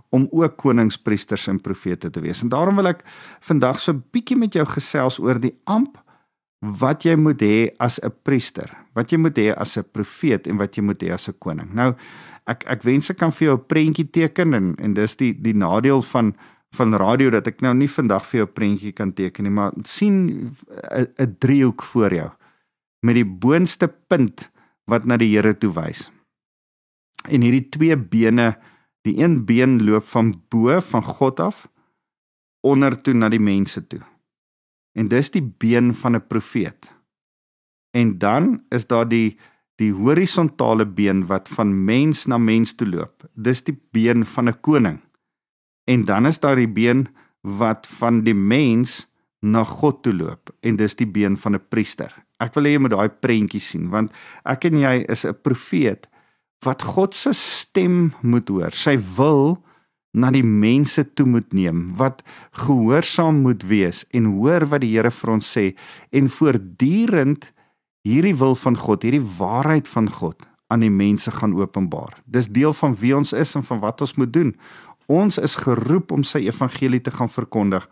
om 0.10 0.28
ook 0.32 0.56
konings, 0.58 0.98
priesters 0.98 1.48
en 1.48 1.62
profete 1.62 2.10
te 2.10 2.20
wees. 2.20 2.42
En 2.42 2.50
daarom 2.50 2.76
wil 2.76 2.88
ek 2.88 3.04
vandag 3.40 3.80
so 3.80 3.92
'n 3.92 4.04
bietjie 4.12 4.38
met 4.38 4.54
jou 4.54 4.66
gesels 4.66 5.20
oor 5.20 5.40
die 5.40 5.56
amp 5.66 5.98
wat 6.60 7.04
jy 7.04 7.16
moet 7.16 7.42
hê 7.42 7.70
as 7.78 8.00
'n 8.00 8.12
priester, 8.24 8.70
wat 8.94 9.12
jy 9.12 9.18
moet 9.18 9.38
hê 9.38 9.54
as 9.54 9.78
'n 9.78 9.84
profeet 9.92 10.48
en 10.48 10.58
wat 10.58 10.76
jy 10.76 10.84
moet 10.84 11.04
hê 11.04 11.14
as 11.14 11.28
'n 11.28 11.38
koning. 11.40 11.74
Nou 11.74 11.96
ek 12.48 12.64
ek 12.68 12.84
wens 12.84 13.10
ek 13.10 13.18
kan 13.18 13.32
vir 13.32 13.48
jou 13.48 13.58
'n 13.58 13.68
prentjie 13.68 14.10
teken 14.10 14.54
en 14.54 14.76
en 14.76 14.94
dis 14.94 15.16
die 15.16 15.34
die 15.34 15.54
nadeel 15.54 16.02
van 16.02 16.36
van 16.76 16.94
radio 16.94 17.30
dat 17.30 17.48
ek 17.48 17.62
nou 17.62 17.74
nie 17.74 17.88
vandag 17.88 18.26
vir 18.26 18.38
jou 18.40 18.48
'n 18.48 18.54
prentjie 18.54 18.92
kan 18.92 19.14
teken 19.14 19.44
nie, 19.44 19.52
maar 19.52 19.74
sien 19.84 20.56
'n 21.20 21.36
driehoek 21.40 21.84
voor 21.84 22.14
jou 22.14 22.30
met 23.02 23.16
die 23.16 23.26
boonste 23.26 23.88
punt 23.88 24.50
wat 24.86 25.06
na 25.06 25.18
die 25.18 25.36
Here 25.36 25.58
toe 25.58 25.74
wys. 25.74 26.12
En 27.30 27.42
hierdie 27.42 27.70
twee 27.70 27.96
bene 27.96 28.58
Die 29.08 29.24
een 29.24 29.46
been 29.46 29.84
loop 29.84 30.04
van 30.04 30.44
bo 30.50 30.80
van 30.82 31.04
God 31.04 31.40
af 31.40 31.68
onder 32.60 33.02
toe 33.02 33.14
na 33.14 33.30
die 33.30 33.40
mense 33.40 33.88
toe. 33.88 34.02
En 35.00 35.08
dis 35.08 35.30
die 35.32 35.44
been 35.44 35.94
van 35.94 36.16
'n 36.16 36.28
profeet. 36.28 36.92
En 37.96 38.18
dan 38.18 38.64
is 38.70 38.88
daar 38.88 39.08
die 39.08 39.40
die 39.78 39.92
horisontale 39.94 40.86
been 40.86 41.26
wat 41.30 41.50
van 41.54 41.74
mens 41.86 42.26
na 42.26 42.38
mens 42.38 42.76
toe 42.76 42.88
loop. 42.88 43.28
Dis 43.34 43.64
die 43.64 43.78
been 43.92 44.26
van 44.26 44.50
'n 44.50 44.62
koning. 44.62 45.00
En 45.86 46.04
dan 46.06 46.26
is 46.26 46.40
daar 46.40 46.56
die 46.56 46.68
been 46.68 47.08
wat 47.42 47.88
van 47.88 48.24
die 48.24 48.36
mens 48.36 49.08
na 49.40 49.64
God 49.64 50.04
toe 50.04 50.14
loop 50.14 50.50
en 50.62 50.76
dis 50.76 50.96
die 50.96 51.08
been 51.08 51.38
van 51.38 51.56
'n 51.56 51.68
priester. 51.70 52.12
Ek 52.40 52.54
wil 52.54 52.64
hê 52.64 52.72
jy 52.76 52.80
moet 52.80 52.92
daai 52.92 53.10
prentjie 53.10 53.62
sien 53.62 53.90
want 53.90 54.12
ek 54.46 54.66
en 54.66 54.80
jy 54.80 55.06
is 55.10 55.26
'n 55.26 55.42
profeet 55.42 56.08
wat 56.66 56.82
God 56.82 57.14
se 57.14 57.34
stem 57.34 58.14
moet 58.22 58.50
hoor. 58.50 58.72
Sy 58.72 58.98
wil 59.18 59.64
na 60.14 60.32
die 60.32 60.44
mense 60.44 61.04
toe 61.14 61.26
moet 61.26 61.54
neem 61.54 61.96
wat 61.96 62.24
gehoorsaam 62.52 63.42
moet 63.42 63.64
wees 63.64 64.06
en 64.12 64.26
hoor 64.26 64.66
wat 64.66 64.82
die 64.82 64.96
Here 64.96 65.12
vir 65.12 65.32
ons 65.32 65.58
sê 65.58 65.76
en 66.12 66.28
voortdurend 66.28 67.52
hierdie 68.08 68.36
wil 68.40 68.56
van 68.56 68.78
God, 68.80 69.04
hierdie 69.04 69.26
waarheid 69.38 69.88
van 69.88 70.10
God 70.12 70.48
aan 70.72 70.84
die 70.84 70.92
mense 70.92 71.32
gaan 71.32 71.56
openbaar. 71.56 72.18
Dis 72.26 72.50
deel 72.52 72.74
van 72.76 72.96
wie 73.00 73.16
ons 73.16 73.34
is 73.34 73.56
en 73.56 73.64
van 73.64 73.80
wat 73.84 74.04
ons 74.04 74.16
moet 74.20 74.34
doen. 74.34 74.54
Ons 75.08 75.38
is 75.40 75.56
geroep 75.56 76.12
om 76.12 76.24
sy 76.28 76.44
evangelie 76.48 77.00
te 77.04 77.14
gaan 77.16 77.32
verkondig, 77.32 77.86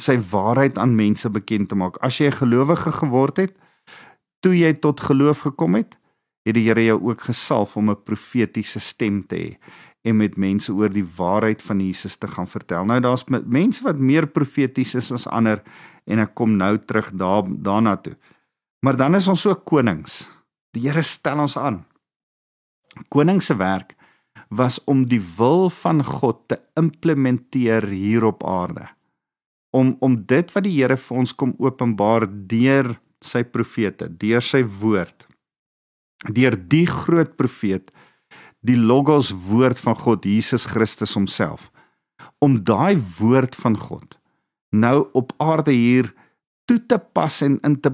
sy 0.00 0.16
waarheid 0.30 0.78
aan 0.80 0.96
mense 0.96 1.28
bekend 1.28 1.68
te 1.68 1.76
maak. 1.76 1.98
As 2.00 2.18
jy 2.18 2.28
'n 2.28 2.40
gelowige 2.40 2.92
geword 2.92 3.36
het, 3.36 3.52
toe 4.40 4.54
jy 4.56 4.72
tot 4.72 5.00
geloof 5.00 5.44
gekom 5.44 5.74
het, 5.74 5.98
het 6.44 6.54
die 6.54 6.66
Here 6.66 6.84
jou 6.84 6.98
ook 7.10 7.20
gesalf 7.20 7.76
om 7.76 7.90
'n 7.90 8.02
profetiese 8.04 8.80
stem 8.80 9.26
te 9.26 9.36
hê 9.36 9.58
en 10.02 10.16
met 10.16 10.36
mense 10.36 10.72
oor 10.72 10.88
die 10.88 11.06
waarheid 11.16 11.62
van 11.62 11.80
Jesus 11.80 12.16
te 12.16 12.26
gaan 12.26 12.48
vertel. 12.48 12.84
Nou 12.84 13.00
daar's 13.00 13.24
mense 13.46 13.84
wat 13.84 13.98
meer 13.98 14.26
profeties 14.26 14.94
is 14.94 15.12
as 15.12 15.26
ander 15.26 15.62
en 16.06 16.18
ek 16.18 16.34
kom 16.34 16.56
nou 16.56 16.78
terug 16.78 17.12
daar 17.14 17.42
daarna 17.46 17.96
toe. 17.96 18.16
Maar 18.82 18.96
dan 18.98 19.14
is 19.14 19.28
ons 19.30 19.46
ook 19.46 19.64
konings. 19.64 20.24
Die 20.74 20.88
Here 20.88 21.02
stel 21.02 21.38
ons 21.38 21.56
aan. 21.56 21.82
Koning 23.08 23.42
se 23.42 23.56
werk 23.56 23.94
was 24.52 24.80
om 24.84 25.06
die 25.08 25.20
wil 25.36 25.70
van 25.70 26.02
God 26.04 26.48
te 26.48 26.58
implementeer 26.76 27.86
hier 27.88 28.24
op 28.28 28.44
aarde. 28.44 28.88
Om 29.70 29.96
om 30.00 30.18
dit 30.26 30.52
wat 30.52 30.66
die 30.66 30.74
Here 30.76 30.96
vir 30.96 31.22
ons 31.24 31.34
kom 31.34 31.54
openbaar 31.58 32.26
deur 32.28 32.96
sy 33.22 33.44
profete, 33.44 34.10
deur 34.10 34.42
sy 34.42 34.64
woord 34.66 35.28
deur 36.30 36.54
die 36.54 36.86
groot 36.86 37.34
profeet 37.36 37.90
die 38.62 38.78
logos 38.78 39.32
woord 39.48 39.78
van 39.82 39.96
God 39.98 40.26
Jesus 40.26 40.66
Christus 40.70 41.16
homself 41.18 41.70
om 42.38 42.60
daai 42.62 42.94
woord 43.18 43.56
van 43.58 43.76
God 43.78 44.18
nou 44.70 45.08
op 45.18 45.32
aarde 45.42 45.74
hier 45.74 46.12
toe 46.72 46.80
te 46.88 46.98
pas 47.12 47.40
en 47.44 47.58
in 47.66 47.76
te, 47.84 47.92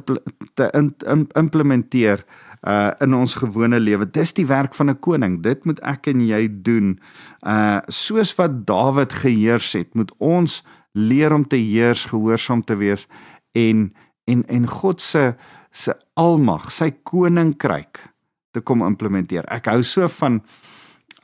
te 0.54 0.68
in, 0.78 0.92
in, 1.10 1.26
implementeer 1.38 2.22
uh 2.66 2.90
in 3.02 3.14
ons 3.14 3.36
gewone 3.38 3.78
lewe. 3.78 4.06
Dis 4.10 4.32
die 4.34 4.46
werk 4.46 4.74
van 4.74 4.90
'n 4.90 4.98
koning. 4.98 5.42
Dit 5.42 5.64
moet 5.64 5.78
ek 5.80 6.06
en 6.10 6.20
jy 6.26 6.48
doen. 6.50 6.98
Uh 7.42 7.78
soos 7.86 8.34
wat 8.34 8.66
Dawid 8.66 9.12
geheers 9.12 9.72
het, 9.72 9.94
moet 9.94 10.12
ons 10.18 10.64
leer 10.92 11.32
om 11.32 11.46
te 11.46 11.56
heers, 11.56 12.04
gehoorsaam 12.04 12.64
te 12.64 12.76
wees 12.76 13.06
en 13.52 13.94
en 14.26 14.46
en 14.46 14.66
God 14.66 15.00
se 15.00 15.34
se 15.70 15.94
almag, 16.14 16.70
sy 16.72 16.90
koninkryk 16.90 18.02
te 18.50 18.60
kom 18.60 18.82
implementeer. 18.82 19.44
Ek 19.46 19.66
hou 19.66 19.82
so 19.82 20.08
van 20.08 20.42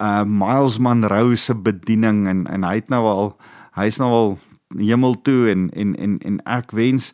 uh 0.00 0.24
Miles 0.24 0.78
Monroe 0.78 1.36
se 1.36 1.54
bediening 1.54 2.28
en 2.28 2.46
en 2.46 2.62
hy 2.62 2.74
het 2.74 2.88
nou 2.88 3.04
al 3.06 3.38
hy's 3.74 3.98
nou 3.98 4.10
al 4.10 4.38
hemel 4.78 5.14
toe 5.22 5.50
en 5.50 5.70
en 5.70 5.94
en 5.96 6.18
en 6.18 6.40
ek 6.46 6.70
wens 6.70 7.12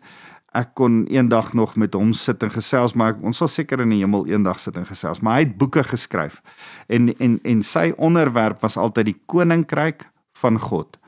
ek 0.52 0.72
kon 0.74 1.04
eendag 1.06 1.52
nog 1.54 1.76
met 1.76 1.94
hom 1.94 2.12
sit 2.12 2.42
en 2.42 2.50
gesels 2.50 2.96
maar 2.98 3.14
ons 3.22 3.38
sal 3.38 3.48
seker 3.48 3.80
in 3.84 3.92
die 3.94 4.00
hemel 4.02 4.26
eendag 4.26 4.58
sit 4.60 4.76
en 4.76 4.86
gesels. 4.86 5.20
Maar 5.22 5.38
hy 5.38 5.44
het 5.46 5.56
boeke 5.58 5.84
geskryf. 5.86 6.40
En 6.88 7.12
en 7.18 7.38
en 7.42 7.62
sy 7.62 7.92
onderwerp 7.96 8.60
was 8.60 8.76
altyd 8.76 9.12
die 9.12 9.20
koninkryk 9.26 10.08
van 10.40 10.58
God. 10.58 10.98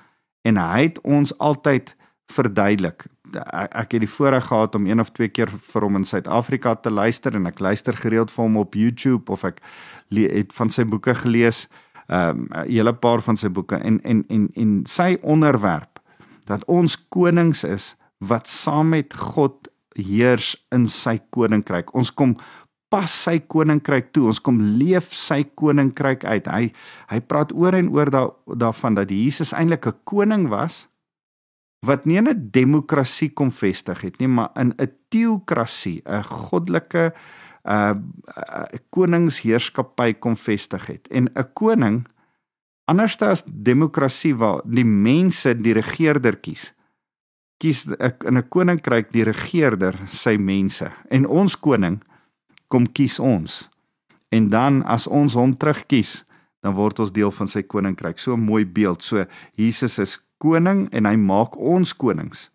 En 0.43 0.57
hy 0.57 0.83
het 0.83 1.01
ons 1.03 1.35
altyd 1.39 1.97
verduidelik. 2.33 3.07
Ek 3.33 3.95
het 3.95 4.03
die 4.03 4.11
voorreg 4.11 4.47
gehad 4.47 4.75
om 4.75 4.87
een 4.87 5.01
of 5.01 5.11
twee 5.11 5.29
keer 5.29 5.51
vir 5.51 5.87
hom 5.87 5.97
in 5.97 6.05
Suid-Afrika 6.05 6.75
te 6.75 6.91
luister 6.91 7.35
en 7.35 7.47
ek 7.49 7.61
luister 7.61 7.97
gereeld 7.97 8.31
vir 8.31 8.45
hom 8.45 8.59
op 8.61 8.77
YouTube 8.79 9.33
of 9.33 9.45
ek 9.49 9.63
het 10.13 10.53
van 10.53 10.69
sy 10.69 10.85
boeke 10.85 11.15
gelees, 11.17 11.67
ehm, 12.09 12.47
'n 12.51 12.59
um, 12.59 12.69
hele 12.69 12.93
paar 12.93 13.23
van 13.23 13.37
sy 13.37 13.49
boeke. 13.49 13.77
En 13.77 14.01
en 14.03 14.25
en 14.29 14.51
en 14.55 14.81
sy 14.87 15.19
onderwerp 15.23 16.01
dat 16.45 16.65
ons 16.65 17.09
konings 17.09 17.65
is 17.65 17.97
wat 18.23 18.49
saam 18.51 18.93
met 18.95 19.15
God 19.15 19.69
heers 19.99 20.55
in 20.73 20.87
sy 20.89 21.19
koninkryk. 21.35 21.91
Ons 21.99 22.13
kom 22.15 22.37
pas 22.93 23.09
sy 23.09 23.39
koninkryk 23.41 24.13
toe. 24.13 24.29
Ons 24.31 24.41
kom 24.45 24.61
leef 24.79 25.13
sy 25.17 25.43
koninkryk 25.59 26.27
uit. 26.29 26.49
Hy 26.49 26.71
hy 27.13 27.21
praat 27.29 27.53
oor 27.57 27.77
en 27.77 27.91
oor 27.93 28.13
da, 28.13 28.27
daarvan 28.47 28.99
dat 29.01 29.11
Jesus 29.11 29.53
eintlik 29.57 29.87
'n 29.87 29.99
koning 30.05 30.49
was 30.49 30.89
wat 31.87 32.07
nie 32.07 32.21
'n 32.21 32.51
demokrasie 32.53 33.31
kom 33.35 33.51
vestig 33.51 34.01
het 34.03 34.21
nie, 34.21 34.29
maar 34.29 34.51
in 34.57 34.75
'n 34.79 34.91
teokrasie, 35.11 36.03
'n 36.07 36.23
goddelike 36.23 37.13
uh, 37.65 37.95
uh 37.95 38.65
koningsheerskappy 38.91 40.15
kom 40.15 40.37
vestig 40.37 40.87
het. 40.87 41.09
En 41.11 41.29
'n 41.35 41.53
koning 41.55 42.07
anders 42.85 43.19
as 43.23 43.45
demokrasie 43.47 44.35
waar 44.35 44.61
die 44.65 44.85
mense 44.85 45.55
die 45.55 45.73
regerder 45.73 46.37
kies, 46.37 46.73
kies 47.63 47.87
in 47.87 48.37
'n 48.37 48.49
koninkryk 48.49 49.13
die 49.13 49.25
regerder 49.25 49.95
sy 50.11 50.37
mense. 50.37 50.91
En 51.11 51.27
ons 51.27 51.55
koning 51.57 52.03
kom 52.69 52.87
kies 52.87 53.19
ons. 53.19 53.69
En 54.31 54.49
dan 54.49 54.83
as 54.85 55.07
ons 55.07 55.35
hom 55.35 55.57
terugkies, 55.57 56.25
dan 56.63 56.75
word 56.75 56.99
ons 56.99 57.13
deel 57.13 57.31
van 57.31 57.49
sy 57.49 57.63
koninkryk. 57.63 58.19
So 58.19 58.35
'n 58.35 58.45
mooi 58.45 58.65
beeld. 58.65 59.03
So 59.03 59.25
Jesus 59.55 59.99
is 59.99 60.19
koning 60.39 60.89
en 60.93 61.05
hy 61.05 61.17
maak 61.17 61.57
ons 61.57 61.93
konings. 61.97 62.51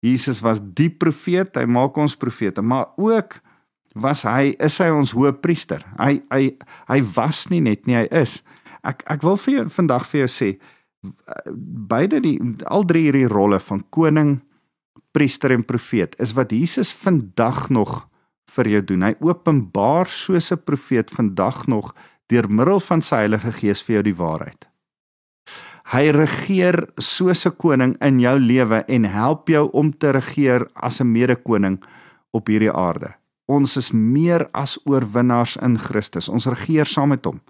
Jesus 0.00 0.40
was 0.40 0.60
die 0.74 0.90
profeet, 0.90 1.56
hy 1.56 1.64
maak 1.64 1.96
ons 1.96 2.16
profete, 2.16 2.62
maar 2.62 2.86
ook 2.96 3.40
was 3.94 4.22
hy 4.22 4.54
is 4.58 4.78
hy 4.78 4.88
ons 4.90 5.12
hoëpriester. 5.12 5.84
Hy 5.98 6.22
hy 6.32 6.56
hy 6.88 7.02
was 7.14 7.46
nie 7.50 7.60
net 7.60 7.86
nie, 7.86 7.96
hy 7.96 8.08
is. 8.10 8.42
Ek 8.82 9.02
ek 9.06 9.22
wil 9.22 9.36
vir 9.36 9.54
jou 9.54 9.68
vandag 9.68 10.06
vir 10.10 10.24
jou 10.24 10.28
sê 10.28 10.58
beide 11.88 12.20
die 12.22 12.38
al 12.70 12.84
drie 12.86 13.08
hierdie 13.08 13.28
rolle 13.30 13.60
van 13.60 13.82
koning, 13.90 14.40
priester 15.12 15.52
en 15.52 15.64
profeet 15.64 16.14
is 16.22 16.32
wat 16.36 16.52
Jesus 16.54 16.92
vandag 16.96 17.68
nog 17.70 18.06
vir 18.54 18.68
jou 18.68 18.82
doen. 18.92 19.06
Hy 19.08 19.14
openbaar 19.20 20.06
soos 20.06 20.52
'n 20.52 20.64
profeet 20.64 21.10
vandag 21.10 21.66
nog 21.66 21.94
deur 22.28 22.48
middel 22.48 22.80
van 22.80 23.00
sy 23.00 23.16
Heilige 23.16 23.52
Gees 23.52 23.82
vir 23.82 23.94
jou 23.94 24.02
die 24.02 24.16
waarheid. 24.16 24.68
Hy 25.92 26.10
regeer 26.10 26.88
soos 26.96 27.46
'n 27.46 27.56
koning 27.56 27.96
in 28.00 28.20
jou 28.20 28.38
lewe 28.38 28.84
en 28.88 29.04
help 29.04 29.48
jou 29.48 29.70
om 29.72 29.92
te 29.92 30.10
regeer 30.10 30.68
as 30.74 31.00
'n 31.00 31.12
mede-koning 31.12 31.82
op 32.32 32.46
hierdie 32.46 32.72
aarde. 32.72 33.14
Ons 33.48 33.76
is 33.76 33.90
meer 33.92 34.48
as 34.54 34.78
oorwinnaars 34.84 35.56
in 35.56 35.78
Christus. 35.78 36.28
Ons 36.28 36.46
regeer 36.46 36.86
saam 36.86 37.08
met 37.08 37.24
hom. 37.24 37.40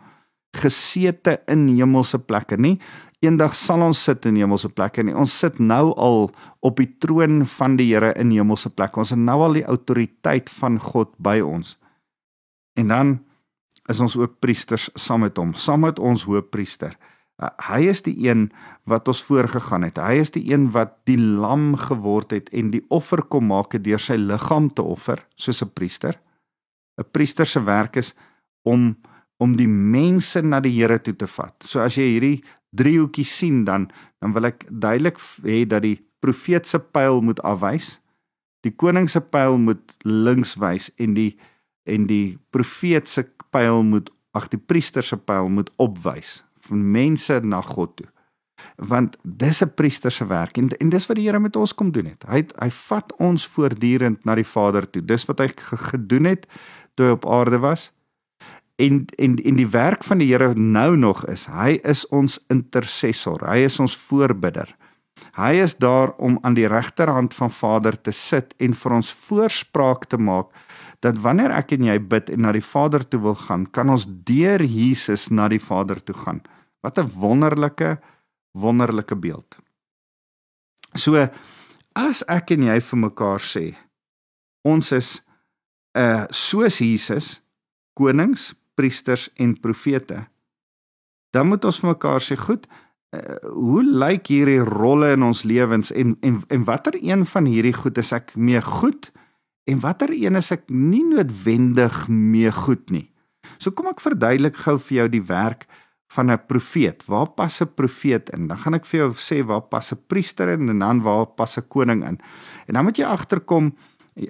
Gesete 0.56 1.40
in 1.46 1.68
hemelse 1.68 2.18
plekke, 2.18 2.56
nie 2.56 2.80
eendag 3.22 3.54
sal 3.54 3.84
ons 3.86 4.00
sit 4.02 4.26
in 4.26 4.36
hemelse 4.40 4.68
plekke 4.72 5.02
en 5.04 5.14
ons 5.22 5.38
sit 5.44 5.60
nou 5.62 5.92
al 5.94 6.26
op 6.60 6.80
die 6.80 6.90
troon 7.02 7.46
van 7.46 7.76
die 7.78 7.88
Here 7.92 8.12
in 8.18 8.32
hemelse 8.34 8.70
plekke. 8.70 9.02
Ons 9.02 9.14
het 9.14 9.22
nou 9.22 9.38
al 9.46 9.60
die 9.60 9.66
autoriteit 9.68 10.50
van 10.50 10.78
God 10.82 11.14
by 11.22 11.38
ons. 11.44 11.76
En 12.78 12.90
dan 12.90 13.14
is 13.90 14.00
ons 14.00 14.16
ook 14.18 14.38
priesters 14.42 14.88
saam 14.94 15.24
met 15.26 15.38
hom, 15.38 15.54
saam 15.54 15.84
met 15.86 15.98
ons 15.98 16.24
hoëpriester. 16.26 16.94
Uh, 17.42 17.48
hy 17.72 17.80
is 17.90 18.02
die 18.06 18.14
een 18.28 18.50
wat 18.86 19.08
ons 19.10 19.22
voorgegaan 19.26 19.86
het. 19.86 19.98
Hy 19.98 20.20
is 20.22 20.34
die 20.34 20.44
een 20.52 20.68
wat 20.74 20.98
die 21.08 21.18
lam 21.18 21.72
geword 21.80 22.34
het 22.34 22.50
en 22.54 22.70
die 22.74 22.84
offer 22.92 23.24
kom 23.26 23.48
maak 23.50 23.74
deur 23.82 24.02
sy 24.02 24.18
liggaam 24.20 24.70
te 24.70 24.82
offer 24.82 25.24
soos 25.34 25.62
'n 25.62 25.72
priester. 25.74 26.20
'n 26.98 27.10
Priester 27.10 27.46
se 27.46 27.60
werk 27.60 27.96
is 27.96 28.14
om 28.62 28.96
om 29.42 29.56
die 29.56 29.68
mense 29.68 30.42
na 30.42 30.60
die 30.60 30.70
Here 30.70 31.00
toe 31.02 31.16
te 31.16 31.26
vat. 31.26 31.64
So 31.66 31.80
as 31.80 31.96
jy 31.96 32.04
hierdie 32.12 32.44
driehoekie 32.76 33.24
sien 33.24 33.64
dan 33.64 33.90
dan 34.18 34.32
wil 34.32 34.48
ek 34.48 34.66
duidelik 34.68 35.18
hê 35.42 35.64
dat 35.66 35.82
die 35.82 35.98
profeet 36.22 36.66
se 36.66 36.78
pyl 36.78 37.20
moet 37.20 37.42
afwys. 37.42 37.98
Die 38.62 38.74
koning 38.74 39.10
se 39.10 39.20
pyl 39.20 39.58
moet 39.58 39.96
links 40.06 40.54
wys 40.62 40.90
en 41.02 41.16
die 41.18 41.34
en 41.90 42.06
die 42.06 42.38
profeet 42.54 43.10
se 43.10 43.26
pyl 43.50 43.82
moet 43.82 44.10
ag 44.38 44.48
die 44.52 44.60
priester 44.60 45.04
se 45.04 45.18
pyl 45.18 45.50
moet 45.50 45.70
opwys 45.82 46.40
van 46.68 46.84
mense 46.94 47.40
na 47.42 47.60
God 47.66 47.96
toe. 47.98 48.08
Want 48.76 49.16
dis 49.22 49.62
'n 49.62 49.74
priester 49.74 50.10
se 50.10 50.26
werk 50.26 50.56
en 50.58 50.68
en 50.68 50.88
dis 50.88 51.06
wat 51.06 51.16
die 51.16 51.26
Here 51.26 51.40
met 51.40 51.56
ons 51.56 51.74
kom 51.74 51.90
doen 51.90 52.06
het. 52.06 52.22
Hy 52.28 52.46
hy 52.58 52.70
vat 52.70 53.12
ons 53.18 53.46
voortdurend 53.46 54.24
na 54.24 54.34
die 54.34 54.46
Vader 54.46 54.90
toe. 54.90 55.04
Dis 55.04 55.24
wat 55.24 55.38
hy 55.38 55.48
gedoen 55.90 56.24
het 56.24 56.46
toe 56.94 57.06
hy 57.06 57.12
op 57.12 57.26
aarde 57.26 57.58
was. 57.58 57.92
En 58.80 59.04
en 59.18 59.36
en 59.36 59.56
die 59.56 59.68
werk 59.68 60.04
van 60.04 60.18
die 60.18 60.28
Here 60.32 60.54
nou 60.54 60.96
nog 60.96 61.26
is, 61.26 61.46
hy 61.46 61.78
is 61.84 62.06
ons 62.08 62.38
intercessor. 62.48 63.44
Hy 63.48 63.64
is 63.66 63.78
ons 63.80 63.96
voorbidder. 63.96 64.76
Hy 65.36 65.52
is 65.62 65.76
daar 65.76 66.14
om 66.18 66.38
aan 66.42 66.54
die 66.54 66.66
regterhand 66.68 67.34
van 67.34 67.50
Vader 67.50 68.00
te 68.00 68.12
sit 68.12 68.54
en 68.58 68.74
vir 68.74 68.92
ons 68.92 69.12
voorspraak 69.12 70.08
te 70.10 70.18
maak 70.18 70.50
dat 71.02 71.18
wanneer 71.18 71.50
ek 71.50 71.74
en 71.76 71.84
jy 71.88 71.98
bid 71.98 72.30
en 72.30 72.44
na 72.46 72.52
die 72.54 72.64
Vader 72.64 73.02
toe 73.08 73.20
wil 73.20 73.34
gaan, 73.34 73.66
kan 73.66 73.90
ons 73.90 74.06
deur 74.06 74.62
Jesus 74.62 75.28
na 75.30 75.48
die 75.50 75.60
Vader 75.62 75.98
toe 76.02 76.14
gaan. 76.14 76.42
Wat 76.82 76.98
'n 76.98 77.10
wonderlike 77.18 77.98
wonderlike 78.52 79.16
beeld. 79.16 79.56
So 80.94 81.28
as 81.96 82.22
ek 82.28 82.50
en 82.50 82.62
jy 82.62 82.80
vir 82.80 82.98
mekaar 82.98 83.40
sê 83.40 83.76
ons 84.64 84.92
is 84.92 85.22
uh 85.98 86.26
soos 86.30 86.78
Jesus 86.78 87.40
konings, 87.98 88.54
priesters 88.82 89.30
en 89.38 89.54
profete, 89.54 90.26
dan 91.32 91.48
moet 91.48 91.64
ons 91.64 91.80
mekaar 91.86 92.20
sê, 92.20 92.36
goed, 92.36 92.66
uh, 93.14 93.38
hoe 93.54 93.86
lyk 93.86 94.26
hierdie 94.34 94.60
rolle 94.66 95.14
in 95.14 95.22
ons 95.22 95.46
lewens 95.46 95.94
en 95.94 96.16
en 96.20 96.42
en 96.50 96.64
watter 96.68 96.98
een 96.98 97.22
van 97.24 97.46
hierdie 97.46 97.76
goed 97.78 97.98
is 98.02 98.12
ek 98.12 98.34
mee 98.36 98.60
goed? 98.60 99.12
en 99.64 99.80
watter 99.82 100.10
een 100.10 100.38
is 100.38 100.50
ek 100.54 100.66
nie 100.70 101.04
noodwendig 101.06 102.06
mee 102.10 102.50
goed 102.54 102.90
nie. 102.94 103.06
So 103.62 103.74
kom 103.74 103.90
ek 103.92 104.02
verduidelik 104.02 104.58
gou 104.64 104.78
vir 104.88 105.02
jou 105.02 105.08
die 105.18 105.24
werk 105.28 105.68
van 106.12 106.30
'n 106.30 106.46
profeet. 106.46 107.04
Waar 107.06 107.30
pas 107.34 107.62
'n 107.62 107.74
profeet 107.74 108.30
in? 108.30 108.48
Dan 108.48 108.58
gaan 108.58 108.74
ek 108.74 108.86
vir 108.86 109.00
jou 109.00 109.12
sê 109.14 109.44
waar 109.44 109.62
pas 109.62 109.92
'n 109.92 110.00
priester 110.06 110.48
in 110.48 110.68
en 110.68 110.78
dan 110.78 111.02
waar 111.02 111.26
pas 111.26 111.56
'n 111.56 111.68
koning 111.68 112.02
in. 112.04 112.18
En 112.66 112.74
dan 112.74 112.84
moet 112.84 112.96
jy 112.96 113.04
agterkom 113.04 113.74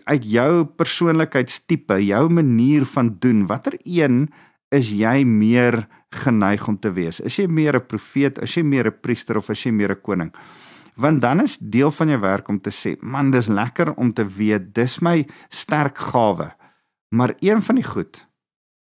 uit 0.05 0.25
jou 0.25 0.65
persoonlikheidstipe, 0.65 1.99
jou 2.05 2.29
manier 2.31 2.85
van 2.87 3.17
doen, 3.19 3.47
watter 3.47 3.79
een 3.83 4.29
is 4.71 4.91
jy 4.91 5.25
meer 5.25 5.87
geneig 6.11 6.69
om 6.69 6.79
te 6.79 6.93
wees? 6.93 7.21
Is 7.21 7.37
jy 7.37 7.47
meer 7.47 7.77
'n 7.77 7.87
profeet, 7.87 8.39
is 8.39 8.55
jy 8.55 8.63
meer 8.63 8.87
'n 8.87 9.01
priester 9.01 9.37
of 9.37 9.51
is 9.51 9.65
jy 9.65 9.73
meer 9.73 9.93
'n 9.93 10.01
koning? 10.03 10.33
want 10.95 11.21
dan 11.21 11.41
is 11.41 11.59
deel 11.59 11.91
van 11.91 12.09
jou 12.09 12.21
werk 12.21 12.49
om 12.49 12.61
te 12.61 12.71
sê 12.71 12.97
man 13.01 13.31
dis 13.31 13.49
lekker 13.49 13.95
om 13.97 14.13
te 14.13 14.27
weet 14.27 14.75
dis 14.75 14.99
my 15.01 15.25
sterk 15.49 15.99
gawe 16.13 16.53
maar 17.09 17.35
een 17.41 17.63
van 17.63 17.81
die 17.81 17.87
goed 17.87 18.27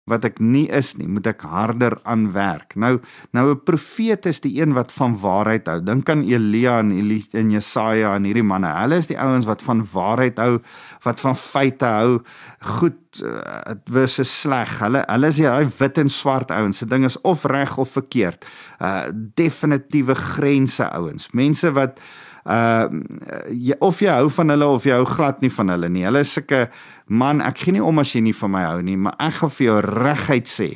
wat 0.08 0.24
ek 0.28 0.40
nie 0.40 0.66
is 0.74 0.94
nie, 0.98 1.06
moet 1.08 1.26
ek 1.30 1.44
harder 1.46 1.98
aan 2.08 2.28
werk. 2.34 2.74
Nou 2.76 2.98
nou 3.36 3.50
'n 3.52 3.64
profeet 3.64 4.26
is 4.26 4.40
die 4.40 4.60
een 4.60 4.72
wat 4.72 4.92
van 4.92 5.16
waarheid 5.20 5.66
hou. 5.66 5.80
Dink 5.80 6.08
aan 6.08 6.24
Elia 6.24 6.78
en 6.78 6.90
Elie 6.90 7.24
en 7.32 7.50
Jesaja 7.50 8.14
en 8.14 8.24
hierdie 8.24 8.42
manne. 8.42 8.68
Hulle 8.68 8.96
is 8.96 9.06
die 9.06 9.18
ouens 9.18 9.46
wat 9.46 9.62
van 9.62 9.84
waarheid 9.92 10.38
hou, 10.38 10.60
wat 11.02 11.20
van 11.20 11.36
feite 11.36 11.84
hou. 11.84 12.22
Goed, 12.60 13.20
dit 13.20 13.88
uh, 13.88 13.94
was 13.94 14.18
sleg. 14.22 14.78
Hulle 14.80 15.04
hulle 15.06 15.26
is 15.26 15.36
daai 15.36 15.68
wit 15.78 15.98
en 15.98 16.08
swart 16.08 16.50
ouens. 16.50 16.78
Se 16.78 16.86
ding 16.86 17.04
is 17.04 17.20
of 17.20 17.44
reg 17.44 17.78
of 17.78 17.90
verkeerd. 17.90 18.44
Uh 18.80 19.08
definitiewe 19.34 20.14
grense 20.14 20.90
ouens. 20.90 21.30
Mense 21.32 21.72
wat 21.72 21.98
uh 21.98 22.27
of 22.48 24.00
jy 24.00 24.12
hou 24.14 24.28
van 24.32 24.54
hulle 24.54 24.68
of 24.72 24.86
jy 24.88 24.96
hou 24.96 25.06
glad 25.08 25.42
nie 25.44 25.52
van 25.52 25.72
hulle 25.74 25.90
nie. 25.92 26.04
Hulle 26.08 26.24
is 26.24 26.32
sulke 26.32 26.66
man, 27.08 27.42
ek 27.44 27.64
gee 27.64 27.76
nie 27.76 27.84
om 27.84 28.00
as 28.00 28.14
jy 28.14 28.22
nie 28.24 28.36
van 28.36 28.54
my 28.54 28.64
hou 28.64 28.82
nie, 28.84 28.96
maar 28.96 29.16
ek 29.20 29.40
gaan 29.40 29.52
vir 29.56 29.66
jou 29.66 29.78
reguit 29.84 30.48
sê 30.48 30.70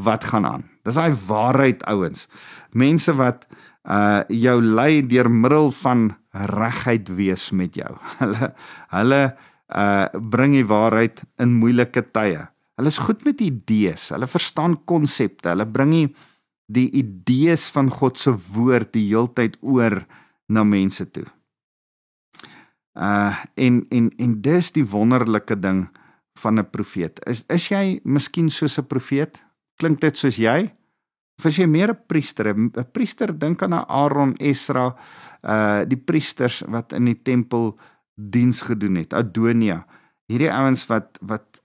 wat 0.00 0.24
gaan 0.30 0.46
aan. 0.46 0.64
Dis 0.86 0.98
daai 0.98 1.14
waarheid 1.28 1.84
ouens. 1.90 2.26
Mense 2.74 3.14
wat 3.18 3.46
uh 3.88 4.22
jou 4.28 4.58
lei 4.60 5.00
deur 5.08 5.30
middel 5.32 5.70
van 5.80 6.10
reguit 6.32 7.08
wees 7.16 7.50
met 7.50 7.78
jou. 7.78 7.90
Hulle 8.20 8.52
hulle 8.92 9.22
uh 9.70 10.06
bring 10.32 10.56
die 10.58 10.66
waarheid 10.66 11.22
in 11.40 11.54
moeilike 11.60 12.02
tye. 12.12 12.48
Hulle 12.80 12.92
is 12.92 13.00
goed 13.00 13.24
met 13.24 13.40
idees. 13.44 14.08
Hulle 14.14 14.26
verstaan 14.30 14.78
konsepte. 14.88 15.52
Hulle 15.52 15.66
bring 15.68 16.14
die, 16.70 16.86
idees 16.96 17.66
van 17.74 17.90
God 17.90 18.18
se 18.18 18.32
woord 18.32 18.92
die 18.94 19.08
heeltyd 19.10 19.58
oor 19.60 20.00
na 20.50 20.64
mense 20.66 21.06
toe. 21.14 21.26
Uh 22.98 23.36
en 23.54 23.84
en 23.88 24.10
en 24.18 24.34
dis 24.42 24.72
die 24.74 24.86
wonderlike 24.86 25.56
ding 25.58 25.86
van 26.42 26.58
'n 26.58 26.70
profeet. 26.70 27.20
Is 27.26 27.44
is 27.46 27.68
jy 27.68 28.00
miskien 28.04 28.50
soos 28.50 28.78
'n 28.78 28.86
profeet? 28.86 29.42
Klink 29.76 30.00
dit 30.00 30.16
soos 30.16 30.36
jy? 30.36 30.74
Of 31.38 31.44
is 31.44 31.56
jy 31.56 31.66
meer 31.66 31.90
'n 31.90 32.06
priester? 32.06 32.54
'n 32.54 32.70
Priester 32.92 33.38
dink 33.38 33.62
aan 33.62 33.72
Aaron, 33.72 34.34
Esra, 34.36 34.96
uh 35.42 35.82
die 35.86 35.96
priesters 35.96 36.62
wat 36.66 36.92
in 36.92 37.04
die 37.04 37.22
tempel 37.22 37.78
diens 38.14 38.60
gedoen 38.60 38.94
het. 38.94 39.14
Adonia. 39.14 39.86
Hierdie 40.26 40.52
ouens 40.52 40.86
wat 40.86 41.18
wat 41.20 41.62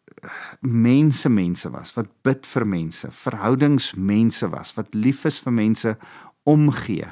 mense 0.61 1.29
mense 1.29 1.69
was, 1.69 1.93
wat 1.93 2.07
bid 2.23 2.45
vir 2.45 2.65
mense, 2.67 3.11
verhoudingsmense 3.11 4.49
was, 4.49 4.73
wat 4.73 4.93
lief 4.93 5.25
is 5.25 5.39
vir 5.39 5.53
mense, 5.53 5.97
omgee. 6.43 7.07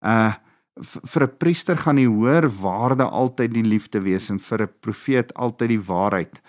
Uh 0.00 0.34
vir 0.82 1.22
'n 1.22 1.36
priester 1.38 1.76
gaan 1.76 1.96
die 1.96 2.08
hoër 2.08 2.48
waarde 2.60 3.04
altyd 3.04 3.54
die 3.54 3.64
liefde 3.64 4.00
wees 4.00 4.30
en 4.30 4.38
vir 4.38 4.62
'n 4.62 4.74
profeet 4.80 5.34
altyd 5.34 5.68
die 5.68 5.80
waarheid. 5.80 6.40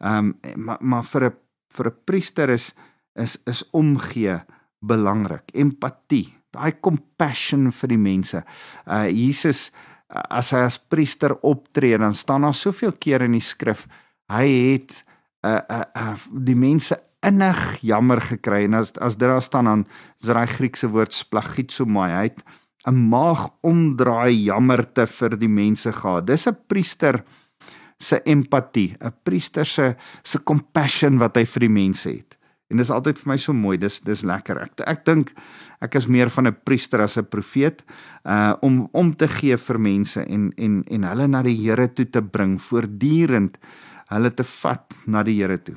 Ehm 0.00 0.34
um, 0.44 0.64
maar 0.64 0.78
maar 0.80 1.04
vir 1.04 1.24
'n 1.24 1.36
vir 1.74 1.86
'n 1.86 1.96
priester 2.04 2.50
is 2.50 2.74
is 3.14 3.38
is 3.46 3.64
omgee 3.70 4.40
belangrik. 4.80 5.50
Empatie, 5.54 6.34
daai 6.50 6.80
compassion 6.80 7.72
vir 7.72 7.88
die 7.88 7.98
mense. 7.98 8.44
Uh 8.86 9.08
Jesus 9.08 9.70
as 10.12 10.50
hy 10.52 10.58
as 10.58 10.78
priester 10.78 11.32
optree, 11.42 11.98
dan 11.98 12.14
staan 12.14 12.42
daar 12.42 12.54
soveel 12.54 12.92
keer 12.92 13.22
in 13.22 13.32
die 13.32 13.40
skrif, 13.40 13.86
hy 14.28 14.46
het 14.72 15.04
uh 15.46 15.60
uh, 15.68 15.84
uh 15.96 16.16
die 16.30 16.56
mense 16.56 16.98
innig 17.22 17.80
jammer 17.80 18.20
gekry 18.20 18.64
en 18.66 18.74
as 18.74 18.92
as 18.98 19.16
dit 19.16 19.28
daar 19.28 19.42
staan 19.42 19.64
dan 19.64 19.84
is 20.20 20.28
daai 20.28 20.46
Griekse 20.46 20.90
woord 20.90 21.14
splagitsomai. 21.14 22.10
Hy 22.10 22.24
het 22.30 22.42
'n 22.88 23.08
maag 23.08 23.48
omdraai 23.62 24.44
jammerte 24.44 25.06
vir 25.06 25.36
die 25.38 25.48
mense 25.48 25.92
gehad. 25.92 26.26
Dis 26.26 26.46
'n 26.46 26.56
priester 26.66 27.24
se 27.98 28.20
empatie, 28.24 28.96
'n 29.00 29.14
priester 29.22 29.66
se 29.66 29.96
se 30.22 30.38
compassion 30.38 31.18
wat 31.18 31.36
hy 31.36 31.44
vir 31.44 31.60
die 31.60 31.74
mense 31.82 32.08
het. 32.10 32.38
En 32.72 32.80
dis 32.80 32.90
altyd 32.90 33.18
vir 33.20 33.28
my 33.28 33.36
so 33.36 33.52
mooi. 33.52 33.76
Dis 33.78 34.00
dis 34.00 34.22
lekker. 34.22 34.62
Ek 34.64 34.80
ek 34.86 35.04
dink 35.04 35.32
ek 35.84 35.94
is 35.94 36.08
meer 36.08 36.30
van 36.30 36.46
'n 36.46 36.56
priester 36.64 37.00
as 37.00 37.18
'n 37.18 37.28
profeet 37.28 37.84
uh 38.24 38.54
om 38.62 38.88
om 38.92 39.12
te 39.14 39.28
gee 39.28 39.56
vir 39.56 39.78
mense 39.78 40.24
en 40.24 40.52
en 40.56 40.82
en 40.84 41.04
hulle 41.04 41.26
na 41.28 41.42
die 41.42 41.56
Here 41.56 41.88
toe 41.92 42.06
te 42.06 42.22
bring, 42.22 42.58
voortdurend 42.58 43.58
hulle 44.08 44.30
te 44.34 44.44
vat 44.44 44.94
na 45.06 45.22
die 45.22 45.40
Here 45.40 45.58
toe. 45.58 45.76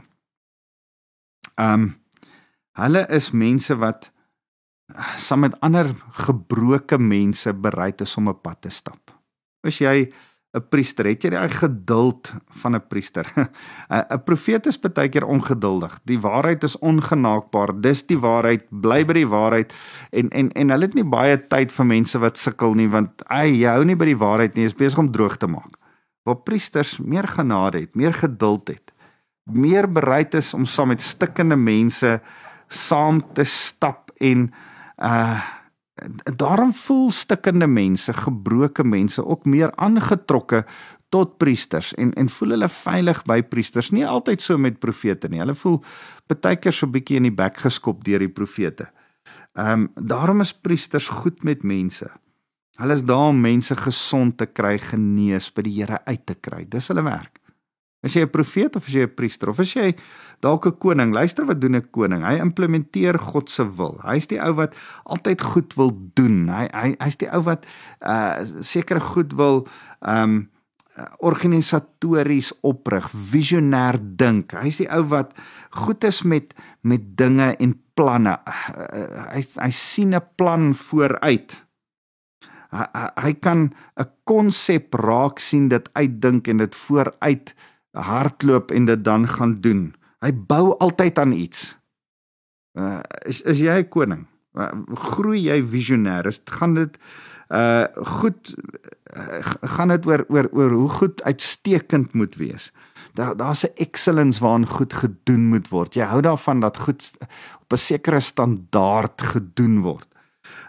Um 1.57 1.95
hulle 2.73 3.05
is 3.09 3.31
mense 3.31 3.75
wat 3.75 4.11
saam 5.17 5.39
met 5.39 5.59
ander 5.65 5.89
gebroke 6.25 6.97
mense 6.97 7.53
bereid 7.53 8.01
is 8.01 8.17
om 8.17 8.29
'n 8.29 8.41
pad 8.41 8.61
te 8.61 8.69
stap. 8.69 9.11
As 9.63 9.79
jy 9.79 10.11
'n 10.55 10.63
priester 10.69 11.05
het 11.05 11.23
jy 11.23 11.29
daai 11.33 11.49
geduld 11.49 12.31
van 12.61 12.75
'n 12.75 12.87
priester. 12.87 13.25
'n 13.89 14.23
Profeet 14.23 14.65
is 14.65 14.79
baie 14.79 15.09
keer 15.09 15.25
ongeduldig. 15.25 15.99
Die 16.03 16.19
waarheid 16.19 16.63
is 16.63 16.79
ongenaakbaar. 16.79 17.81
Dis 17.81 18.05
die 18.05 18.19
waarheid, 18.19 18.63
bly 18.69 19.05
by 19.05 19.13
die 19.13 19.27
waarheid 19.27 19.73
en 20.11 20.29
en 20.29 20.51
en 20.51 20.69
hulle 20.69 20.85
het 20.85 20.95
nie 20.95 21.03
baie 21.03 21.37
tyd 21.37 21.71
vir 21.71 21.85
mense 21.85 22.19
wat 22.19 22.37
sukkel 22.37 22.73
nie 22.73 22.87
want 22.87 23.21
hy 23.27 23.63
hou 23.65 23.83
nie 23.83 23.95
by 23.95 24.05
die 24.05 24.17
waarheid 24.17 24.55
nie. 24.55 24.63
Hy 24.63 24.71
is 24.71 24.79
besig 24.79 24.99
om 24.99 25.11
droog 25.11 25.37
te 25.37 25.47
maak. 25.47 25.75
Waar 26.23 26.43
priesters 26.43 26.99
meer 26.99 27.27
genade 27.27 27.79
het, 27.79 27.95
meer 27.95 28.13
geduld 28.13 28.67
het, 28.67 28.91
meer 29.43 29.91
bereid 29.91 30.33
is 30.33 30.53
om 30.53 30.65
saam 30.65 30.87
met 30.87 31.01
stikkende 31.01 31.55
mense 31.55 32.21
saam 32.67 33.21
te 33.33 33.43
stap 33.43 34.11
en 34.17 34.51
uh 34.97 35.41
Daarom 36.35 36.73
voel 36.73 37.11
stikkende 37.11 37.67
mense, 37.67 38.13
gebroke 38.13 38.83
mense 38.83 39.25
ook 39.25 39.45
meer 39.45 39.71
aangetrokke 39.75 40.65
tot 41.09 41.37
priesters 41.37 41.93
en 41.93 42.11
en 42.13 42.29
voel 42.29 42.49
hulle 42.49 42.69
veilig 42.69 43.21
by 43.23 43.37
priesters. 43.41 43.91
Nie 43.95 44.03
altyd 44.07 44.41
so 44.41 44.57
met 44.57 44.79
profete 44.79 45.29
nie. 45.31 45.39
Hulle 45.39 45.55
voel 45.55 45.79
baie 46.27 46.59
keer 46.59 46.73
so 46.73 46.85
'n 46.85 46.91
bietjie 46.91 47.17
in 47.17 47.29
die 47.29 47.35
bek 47.35 47.57
geskop 47.57 48.03
deur 48.03 48.19
die 48.19 48.33
profete. 48.33 48.91
Ehm 49.55 49.71
um, 49.71 49.89
daarom 49.95 50.41
is 50.41 50.53
priesters 50.53 51.07
goed 51.07 51.43
met 51.43 51.63
mense. 51.63 52.11
Hulle 52.75 52.93
is 52.93 53.03
daar 53.03 53.29
om 53.29 53.41
mense 53.41 53.75
gesond 53.75 54.37
te 54.37 54.45
kry, 54.45 54.77
genees, 54.77 55.53
by 55.53 55.61
die 55.61 55.81
Here 55.81 55.99
uit 56.05 56.25
te 56.25 56.35
kry. 56.35 56.65
Dis 56.69 56.87
hulle 56.87 57.03
werk. 57.03 57.39
As 58.05 58.13
jy 58.13 58.21
'n 58.21 58.29
profeet 58.29 58.75
of 58.75 58.85
as 58.85 58.93
jy 58.93 59.03
'n 59.03 59.15
priester 59.15 59.49
of 59.49 59.59
as 59.59 59.73
jy 59.73 59.95
dalk 60.41 60.67
'n 60.67 60.77
koning, 60.77 61.13
luister 61.13 61.45
wat 61.45 61.59
doen 61.59 61.75
'n 61.75 61.89
koning. 61.91 62.21
Hy 62.21 62.37
implementeer 62.39 63.17
God 63.17 63.49
se 63.49 63.65
wil. 63.65 63.97
Hy's 64.03 64.27
die 64.27 64.39
ou 64.39 64.53
wat 64.53 64.75
altyd 65.05 65.41
goed 65.41 65.73
wil 65.73 65.91
doen. 66.13 66.47
Hy 66.49 66.69
hy 66.71 66.95
hy's 66.99 67.17
die 67.17 67.29
ou 67.33 67.41
wat 67.41 67.65
uh 68.01 68.45
sekere 68.61 68.99
goed 68.99 69.33
wil 69.33 69.67
um 70.01 70.49
organisatories 71.19 72.53
oprig, 72.63 73.09
visionêr 73.11 73.99
dink. 73.99 74.53
Hy's 74.55 74.79
die 74.79 74.89
ou 74.91 75.03
wat 75.11 75.33
goed 75.75 76.03
is 76.03 76.23
met 76.23 76.53
met 76.81 77.17
dinge 77.17 77.55
en 77.59 77.73
planne. 77.93 78.37
Uh, 78.45 79.33
hy 79.33 79.43
hy 79.59 79.71
sien 79.71 80.15
'n 80.15 80.21
plan 80.37 80.73
vooruit. 80.73 81.61
Hy, 82.71 82.85
hy 83.23 83.33
kan 83.33 83.73
'n 83.97 84.09
konsep 84.23 84.93
raak 84.93 85.39
sien, 85.39 85.67
dit 85.67 85.89
uitdink 85.93 86.47
en 86.47 86.57
dit 86.57 86.75
vooruit 86.75 87.55
hardloop 87.95 88.71
en 88.71 88.85
dit 88.85 89.03
dan 89.03 89.27
gaan 89.27 89.59
doen. 89.61 89.95
Hy 90.19 90.31
bou 90.33 90.75
altyd 90.77 91.19
aan 91.19 91.31
iets. 91.31 91.75
Uh, 92.75 92.99
is 93.25 93.41
is 93.41 93.59
jy 93.63 93.79
'n 93.79 93.89
koning? 93.89 94.27
Uh, 94.53 94.71
groei 94.93 95.39
jy 95.47 95.61
visionêr? 95.63 96.27
Is 96.27 96.41
gaan 96.45 96.73
dit 96.75 96.97
uh 97.49 97.85
goed 97.93 98.55
uh, 99.15 99.39
gaan 99.77 99.93
dit 99.93 100.05
oor 100.05 100.25
oor 100.27 100.49
oor 100.51 100.71
hoe 100.71 100.89
goed 100.89 101.23
uitstekend 101.23 102.13
moet 102.13 102.35
wees. 102.35 102.71
Daar 103.13 103.37
daar's 103.37 103.63
'n 103.63 103.75
excellence 103.75 104.39
waaraan 104.39 104.67
goed 104.67 104.93
gedoen 104.93 105.45
moet 105.47 105.69
word. 105.69 105.93
Jy 105.93 106.03
hou 106.03 106.21
daarvan 106.21 106.59
dat 106.59 106.77
goed 106.77 107.13
op 107.61 107.73
'n 107.73 107.77
sekere 107.77 108.19
standaard 108.19 109.21
gedoen 109.21 109.81
word. 109.81 110.07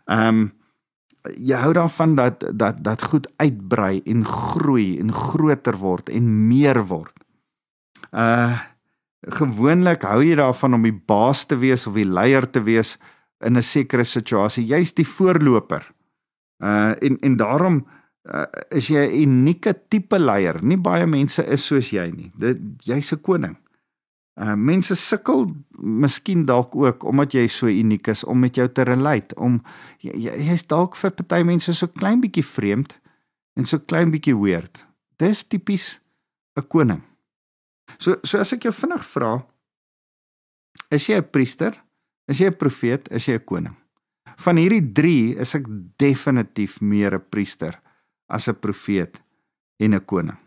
Ehm 0.04 0.28
um, 0.28 0.52
jy 1.34 1.58
hou 1.60 1.72
daarvan 1.72 2.14
dat 2.16 2.44
dat 2.52 2.82
dat 2.84 3.02
goed 3.02 3.26
uitbrei 3.36 4.02
en 4.04 4.24
groei 4.24 4.98
en 5.00 5.12
groter 5.12 5.76
word 5.76 6.08
en 6.08 6.48
meer 6.48 6.84
word. 6.86 7.14
Uh 8.12 8.58
gewoonlik 9.26 10.04
hou 10.06 10.20
jy 10.22 10.36
daarvan 10.38 10.76
om 10.76 10.84
die 10.86 10.94
baas 10.94 11.46
te 11.50 11.56
wees 11.58 11.86
of 11.88 11.96
die 11.98 12.06
leier 12.06 12.44
te 12.46 12.60
wees 12.62 12.94
in 13.42 13.56
'n 13.56 13.62
sekere 13.62 14.04
situasie. 14.04 14.66
Jy's 14.66 14.94
die 14.94 15.06
voorloper. 15.06 15.82
Uh 16.62 16.94
en 17.02 17.18
en 17.20 17.36
daarom 17.36 17.86
uh, 18.34 18.44
is 18.70 18.88
jy 18.88 19.06
'n 19.06 19.22
unieke 19.22 19.74
tipe 19.88 20.18
leier. 20.18 20.62
Nie 20.62 20.78
baie 20.78 21.06
mense 21.06 21.44
is 21.44 21.66
soos 21.66 21.90
jy 21.90 22.10
nie. 22.10 22.30
Dit 22.38 22.58
jy's 22.84 23.12
'n 23.12 23.20
koning. 23.20 23.56
Uh 24.37 24.53
mense 24.53 24.92
sukkel 25.01 25.46
miskien 25.81 26.44
dalk 26.44 26.75
ook 26.77 27.05
omdat 27.09 27.33
jy 27.33 27.46
so 27.49 27.70
uniek 27.72 28.09
is 28.12 28.25
om 28.25 28.42
met 28.44 28.57
jou 28.57 28.66
te 28.68 28.85
relate, 28.85 29.37
om 29.40 29.62
jy's 30.05 30.61
jy 30.62 30.66
dalk 30.68 30.96
vir 31.01 31.14
party 31.16 31.40
mense 31.49 31.72
so 31.75 31.88
klein 31.88 32.20
bietjie 32.20 32.44
vreemd 32.44 32.92
en 33.57 33.64
so 33.64 33.81
klein 33.81 34.12
bietjie 34.12 34.37
weird. 34.37 34.85
Dis 35.16 35.44
tipies 35.49 36.01
'n 36.57 36.68
koning. 36.68 37.03
So 37.99 38.20
so 38.25 38.38
as 38.38 38.53
ek 38.53 38.68
jou 38.68 38.72
vinnig 38.72 39.05
vra, 39.14 39.46
is 40.90 41.09
jy 41.09 41.16
'n 41.16 41.31
priester? 41.31 41.72
Is 42.29 42.38
jy 42.38 42.51
'n 42.51 42.57
profeet? 42.57 43.09
Is 43.11 43.27
jy 43.27 43.35
'n 43.38 43.44
koning? 43.44 43.77
Van 44.37 44.57
hierdie 44.57 44.92
3 44.92 45.37
is 45.40 45.55
ek 45.55 45.64
definitief 45.96 46.81
meer 46.81 47.14
'n 47.14 47.25
priester 47.31 47.81
as 48.29 48.49
'n 48.49 48.61
profeet 48.61 49.22
en 49.81 49.94
'n 49.94 50.05
koning. 50.05 50.45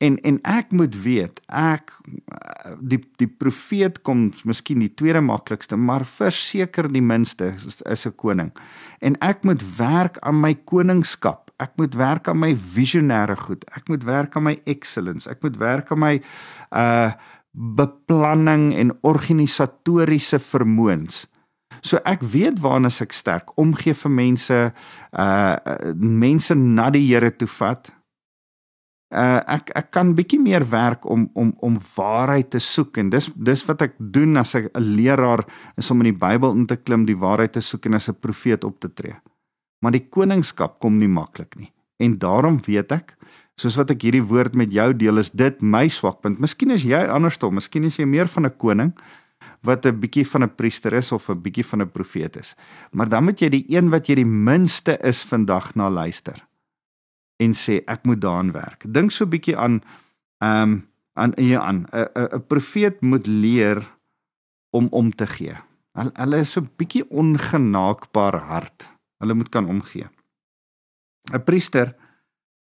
En 0.00 0.16
en 0.24 0.38
ek 0.48 0.72
moet 0.72 0.94
weet, 1.02 1.42
ek 1.52 1.92
die 2.80 3.02
die 3.20 3.28
profeet 3.28 4.00
kom 4.06 4.30
miskien 4.48 4.80
die 4.80 4.94
tweede 4.94 5.20
maklikste, 5.20 5.76
maar 5.76 6.06
verseker 6.08 6.88
die 6.88 7.04
minste 7.04 7.52
is, 7.56 7.82
is 7.84 8.06
'n 8.06 8.16
koning. 8.16 8.52
En 9.00 9.18
ek 9.20 9.44
moet 9.44 9.62
werk 9.76 10.18
aan 10.18 10.40
my 10.40 10.54
koningskap 10.54 11.50
ek 11.60 11.76
moet 11.80 11.96
werk 11.98 12.28
aan 12.30 12.40
my 12.40 12.54
visionêre 12.56 13.36
goed. 13.36 13.64
Ek 13.76 13.88
moet 13.92 14.04
werk 14.08 14.36
aan 14.36 14.48
my 14.48 14.56
excellence. 14.70 15.28
Ek 15.30 15.42
moet 15.44 15.60
werk 15.60 15.92
aan 15.92 16.02
my 16.06 16.16
uh 16.70 17.12
beplanning 17.50 18.68
en 18.78 18.92
organisatoriese 19.02 20.38
vermoëns. 20.38 21.24
So 21.82 21.98
ek 22.06 22.22
weet 22.22 22.60
waarna 22.62 22.92
ek 23.02 23.10
sterk 23.16 23.50
omgee 23.58 23.96
vir 24.04 24.12
mense 24.14 24.58
uh 25.10 25.56
mense 25.98 26.54
na 26.54 26.92
die 26.94 27.02
Here 27.08 27.32
toe 27.34 27.50
vat. 27.58 27.90
Uh 29.10 29.40
ek 29.46 29.70
ek 29.74 29.90
kan 29.90 30.14
bietjie 30.14 30.40
meer 30.40 30.62
werk 30.70 31.04
om 31.04 31.30
om 31.34 31.54
om 31.58 31.78
waarheid 31.96 32.50
te 32.50 32.58
soek 32.58 32.96
en 32.96 33.10
dis 33.10 33.30
dis 33.34 33.66
wat 33.66 33.82
ek 33.82 33.94
doen 33.98 34.36
as 34.36 34.54
'n 34.54 34.70
leraar 34.76 35.44
is 35.76 35.90
om 35.90 36.00
in 36.00 36.12
die 36.12 36.18
Bybel 36.18 36.52
in 36.52 36.66
te 36.66 36.76
klim, 36.76 37.06
die 37.06 37.18
waarheid 37.18 37.52
te 37.52 37.60
soek 37.60 37.86
en 37.86 37.94
as 37.94 38.08
'n 38.08 38.14
profeet 38.20 38.64
op 38.64 38.80
te 38.80 38.88
tree 38.94 39.18
maar 39.80 39.96
die 39.96 40.06
koningskap 40.12 40.78
kom 40.82 40.98
nie 41.00 41.10
maklik 41.10 41.56
nie. 41.58 41.70
En 42.00 42.16
daarom 42.20 42.58
weet 42.64 42.92
ek, 42.96 43.14
soos 43.60 43.76
wat 43.80 43.92
ek 43.92 44.06
hierdie 44.06 44.24
woord 44.24 44.56
met 44.56 44.72
jou 44.72 44.88
deel, 44.96 45.20
is 45.20 45.32
dit 45.36 45.60
my 45.60 45.86
swakpunt. 45.92 46.40
Miskien 46.40 46.72
is 46.72 46.86
jy 46.88 47.00
andersom, 47.12 47.58
miskien 47.58 47.84
is 47.88 47.98
jy 48.00 48.08
meer 48.08 48.28
van 48.28 48.46
'n 48.46 48.56
koning 48.56 48.92
wat 49.62 49.84
'n 49.86 50.00
bietjie 50.00 50.24
van 50.24 50.44
'n 50.44 50.54
priester 50.56 50.92
is 50.94 51.12
of 51.12 51.28
'n 51.28 51.42
bietjie 51.42 51.64
van 51.64 51.82
'n 51.82 51.90
profeet 51.90 52.36
is. 52.36 52.54
Maar 52.92 53.08
dan 53.08 53.24
moet 53.24 53.40
jy 53.40 53.48
die 53.48 53.64
een 53.68 53.90
wat 53.90 54.06
jy 54.06 54.14
die 54.14 54.24
minste 54.24 54.98
is 55.02 55.22
vandag 55.22 55.74
na 55.74 55.90
luister 55.90 56.49
en 57.40 57.56
sê 57.56 57.80
ek 57.88 58.04
moet 58.04 58.20
daaraan 58.20 58.52
werk. 58.52 58.84
Dink 58.84 59.10
so 59.12 59.24
'n 59.24 59.32
bietjie 59.32 59.56
aan 59.56 59.80
ehm 60.44 60.62
um, 60.62 60.88
aan 61.14 61.32
ja 61.36 61.60
aan 61.60 61.86
'n 61.92 62.08
'n 62.36 62.46
profeet 62.46 63.00
moet 63.00 63.26
leer 63.26 63.82
om 64.70 64.86
om 64.90 65.10
te 65.10 65.26
gee. 65.26 65.56
Hulle 65.94 66.38
is 66.38 66.52
so 66.52 66.60
'n 66.60 66.70
bietjie 66.76 67.04
ongenaakbaar 67.10 68.36
hart 68.38 68.88
hulle 69.20 69.34
moet 69.34 69.48
kan 69.48 69.66
omgee. 69.66 70.08
'n 71.32 71.44
Priester 71.44 71.94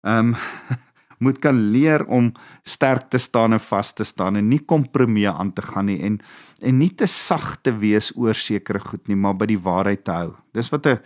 ehm 0.03 0.35
um, 0.35 0.37
moet 1.25 1.39
kan 1.39 1.57
leer 1.71 2.05
om 2.07 2.33
sterk 2.63 3.09
te 3.11 3.19
staan 3.19 3.53
en 3.53 3.61
vas 3.61 3.93
te 3.93 4.05
staan 4.05 4.37
en 4.37 4.49
nie 4.49 4.61
kompromieë 4.65 5.33
aan 5.35 5.53
te 5.53 5.63
gaan 5.63 5.89
nie 5.91 6.01
en 6.03 6.21
en 6.63 6.79
nie 6.79 6.95
te 6.95 7.07
sag 7.07 7.57
te 7.63 7.73
wees 7.79 8.13
oor 8.17 8.35
sekere 8.35 8.79
goed 8.79 9.09
nie, 9.09 9.17
maar 9.17 9.35
by 9.35 9.47
die 9.47 9.59
waarheid 9.59 10.05
te 10.05 10.11
hou. 10.11 10.37
Dis 10.53 10.71
wat 10.71 10.87
'n 10.87 10.99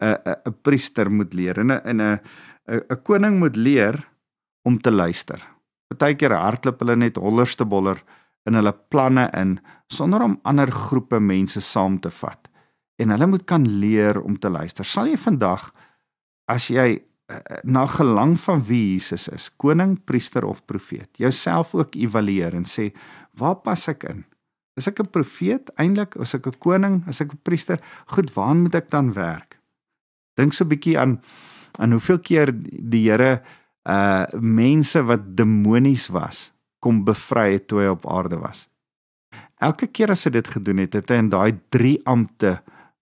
'n 0.00 0.16
'n 0.48 0.54
priester 0.62 1.10
moet 1.10 1.34
leer 1.34 1.58
en 1.58 1.72
'n 1.72 2.00
'n 2.00 2.20
'n 2.70 3.02
koning 3.02 3.38
moet 3.38 3.56
leer 3.56 3.98
om 4.62 4.78
te 4.80 4.90
luister. 4.90 5.42
Partykeer 5.90 6.34
hardloop 6.36 6.80
hulle 6.80 6.96
net 6.96 7.16
hollerste 7.16 7.64
boller 7.64 7.98
in 8.46 8.54
hulle 8.54 8.72
planne 8.88 9.28
in 9.36 9.58
sonder 9.88 10.22
om 10.22 10.38
ander 10.44 10.70
groepe 10.70 11.20
mense 11.20 11.60
saam 11.60 11.98
te 12.00 12.10
vat 12.10 12.48
en 13.00 13.10
hulle 13.14 13.26
moet 13.26 13.46
kan 13.48 13.64
leer 13.80 14.20
om 14.20 14.38
te 14.38 14.50
luister. 14.52 14.84
Sal 14.84 15.08
jy 15.08 15.16
vandag 15.18 15.70
as 16.52 16.68
jy 16.70 16.88
eh, 17.00 17.38
na 17.64 17.86
gelang 17.88 18.36
van 18.40 18.60
wie 18.68 18.92
Jesus 18.92 19.28
is, 19.32 19.48
koning, 19.56 19.96
priester 20.04 20.44
of 20.44 20.64
profeet, 20.68 21.08
jouself 21.16 21.74
ook 21.74 21.96
evalueer 21.96 22.54
en 22.54 22.66
sê, 22.68 22.90
waar 23.40 23.56
pas 23.64 23.88
ek 23.88 24.04
in? 24.10 24.24
Is 24.76 24.86
ek 24.86 25.00
'n 25.00 25.10
profeet 25.10 25.70
eintlik? 25.76 26.14
Is 26.20 26.34
ek 26.34 26.46
'n 26.46 26.58
koning? 26.58 27.08
Is 27.08 27.20
ek 27.20 27.32
'n 27.32 27.40
priester? 27.42 27.80
Goed, 28.06 28.34
waar 28.34 28.54
moet 28.54 28.74
ek 28.74 28.90
dan 28.90 29.12
werk? 29.12 29.58
Dink 30.36 30.52
so 30.52 30.64
'n 30.64 30.68
bietjie 30.68 30.98
aan 30.98 31.20
aan 31.78 31.92
hoeveel 31.92 32.18
keer 32.18 32.52
die 32.64 33.10
Here 33.10 33.42
uh 33.88 34.26
mense 34.40 35.02
wat 35.02 35.36
demonies 35.36 36.08
was 36.12 36.50
kom 36.80 37.04
bevry 37.04 37.52
het 37.54 37.68
toe 37.68 37.84
hy 37.84 37.88
op 37.92 38.06
aarde 38.08 38.40
was. 38.40 38.66
Elke 39.60 39.90
keer 39.92 40.14
as 40.14 40.24
hy 40.24 40.32
dit 40.32 40.48
gedoen 40.48 40.80
het, 40.80 40.96
het 40.96 41.10
hy 41.12 41.18
in 41.20 41.28
daai 41.32 41.52
3 41.74 41.98
ampte 42.08 42.58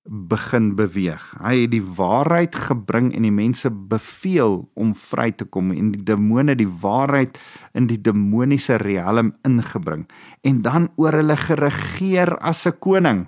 begin 0.09 0.72
beweeg. 0.74 1.22
Hy 1.38 1.54
het 1.62 1.72
die 1.74 1.85
waarheid 1.85 2.57
gebring 2.57 3.11
en 3.14 3.26
die 3.26 3.35
mense 3.35 3.70
beveel 3.70 4.62
om 4.74 4.94
vry 4.96 5.28
te 5.37 5.44
kom 5.44 5.70
en 5.74 5.92
die 5.94 6.02
demone 6.02 6.57
die 6.59 6.68
waarheid 6.68 7.38
in 7.76 7.87
die 7.90 8.00
demoniese 8.00 8.81
riem 8.81 9.35
ingebring 9.46 10.07
en 10.48 10.62
dan 10.64 10.88
oor 10.96 11.20
hulle 11.20 11.37
geregeer 11.37 12.38
as 12.40 12.66
'n 12.66 12.78
koning. 12.81 13.26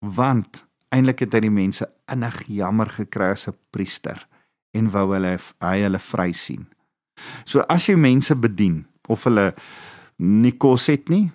Want 0.00 0.66
eintlik 0.94 1.24
het 1.24 1.34
hy 1.34 1.40
die 1.40 1.50
mense 1.50 1.88
innig 2.12 2.42
jammer 2.46 2.88
gekry 2.88 3.32
as 3.34 3.48
'n 3.48 3.56
priester 3.70 4.26
en 4.74 4.90
wou 4.90 5.12
hulle 5.14 5.38
hy 5.60 5.78
hulle 5.82 5.98
vry 5.98 6.32
sien. 6.32 6.66
So 7.44 7.60
as 7.68 7.86
jy 7.88 7.96
mense 7.96 8.34
bedien 8.34 8.86
of 9.08 9.24
hulle 9.24 9.54
nie 10.18 10.52
kos 10.52 10.86
het 10.86 11.08
nie, 11.08 11.30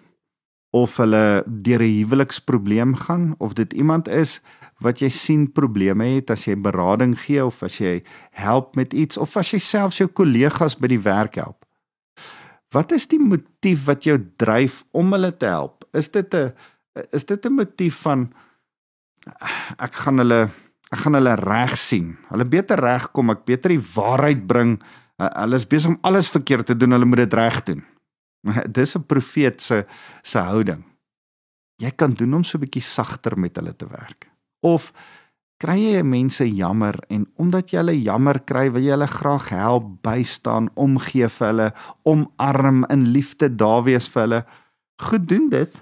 of 0.71 0.97
hulle 0.97 1.43
deur 1.45 1.81
'n 1.81 1.95
huweliksprobleem 1.99 2.95
gaan 2.95 3.35
of 3.37 3.53
dit 3.53 3.73
iemand 3.73 4.07
is 4.07 4.41
wat 4.77 4.99
jy 4.99 5.09
sien 5.09 5.51
probleme 5.51 6.05
het 6.05 6.29
as 6.29 6.45
jy 6.45 6.55
berading 6.55 7.17
gee 7.19 7.45
of 7.45 7.63
as 7.63 7.77
jy 7.77 8.03
help 8.31 8.75
met 8.75 8.93
iets 8.93 9.17
of 9.17 9.37
as 9.37 9.51
jy 9.51 9.59
selfs 9.59 9.97
jou 9.97 10.07
kollegas 10.07 10.77
by 10.77 10.87
die 10.87 11.01
werk 11.01 11.35
help. 11.35 11.65
Wat 12.71 12.91
is 12.91 13.07
die 13.07 13.19
motief 13.19 13.85
wat 13.85 14.03
jou 14.03 14.17
dryf 14.37 14.85
om 14.91 15.11
hulle 15.11 15.37
te 15.37 15.45
help? 15.45 15.85
Is 15.93 16.09
dit 16.09 16.33
'n 16.33 16.53
is 17.11 17.25
dit 17.25 17.45
'n 17.45 17.53
motief 17.53 17.95
van 18.01 18.33
ek 19.77 19.93
gaan 19.93 20.17
hulle 20.23 20.49
ek 20.89 21.03
gaan 21.03 21.19
hulle 21.19 21.35
reg 21.37 21.75
sien. 21.77 22.13
Hulle 22.31 22.47
beter 22.49 22.81
regkom, 22.81 23.29
ek 23.35 23.45
beter 23.45 23.73
die 23.73 23.83
waarheid 23.93 24.45
bring. 24.49 24.77
Hulle 25.19 25.59
is 25.59 25.67
besig 25.69 25.93
om 25.93 25.99
alles 26.07 26.31
verkeerd 26.33 26.71
te 26.71 26.77
doen, 26.77 26.95
hulle 26.95 27.05
moet 27.05 27.25
dit 27.25 27.37
reg 27.37 27.61
doen. 27.67 27.83
Dis 28.77 28.95
'n 28.95 29.05
profeet 29.05 29.61
se 29.61 29.85
se 30.23 30.39
houding. 30.39 30.83
Jy 31.77 31.91
kan 31.91 32.13
doen 32.13 32.33
om 32.33 32.43
so 32.43 32.57
'n 32.57 32.61
bietjie 32.61 32.81
sagter 32.81 33.37
met 33.37 33.55
hulle 33.55 33.75
te 33.75 33.85
werk. 33.85 34.29
Of 34.61 34.91
kry 35.59 35.77
jy 35.77 36.03
mense 36.03 36.43
jammer 36.55 36.95
en 37.09 37.27
omdat 37.35 37.69
jy 37.71 37.77
hulle 37.77 38.01
jammer 38.01 38.39
kry, 38.39 38.71
wil 38.71 38.81
jy 38.81 38.91
hulle 38.91 39.07
graag 39.07 39.49
help, 39.49 40.01
bystaan, 40.01 40.69
omgee 40.75 41.27
vir 41.27 41.47
hulle, 41.47 41.73
omarm 42.03 42.85
in 42.89 43.11
liefde 43.11 43.55
daar 43.55 43.83
wees 43.83 44.09
vir 44.09 44.21
hulle. 44.21 44.45
Goed 45.01 45.27
doen 45.27 45.49
dit, 45.49 45.73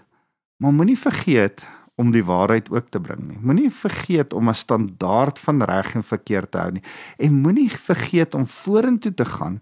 maar 0.60 0.74
moenie 0.74 0.98
vergeet 0.98 1.62
om 1.98 2.12
die 2.14 2.24
waarheid 2.26 2.70
ook 2.70 2.92
te 2.94 3.02
bring 3.02 3.24
nie. 3.26 3.40
Moenie 3.42 3.72
vergeet 3.74 4.34
om 4.34 4.50
'n 4.50 4.56
standaard 4.56 5.40
van 5.40 5.64
reg 5.64 5.96
en 5.96 6.04
verkeerd 6.04 6.52
te 6.52 6.58
hou 6.58 6.72
nie. 6.72 6.84
En 7.18 7.34
moenie 7.34 7.72
vergeet 7.72 8.36
om 8.36 8.46
vorentoe 8.46 9.14
te 9.14 9.26
gaan 9.26 9.60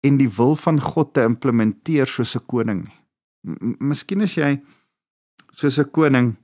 en 0.00 0.16
die 0.16 0.28
wil 0.28 0.56
van 0.56 0.80
God 0.80 1.14
te 1.14 1.22
implementeer 1.22 2.06
soos 2.06 2.36
'n 2.36 2.46
koning 2.46 2.84
nie. 2.84 3.00
Miskien 3.78 4.20
is 4.20 4.34
jy 4.34 4.60
soos 5.50 5.78
'n 5.78 5.90
koning 5.90 6.36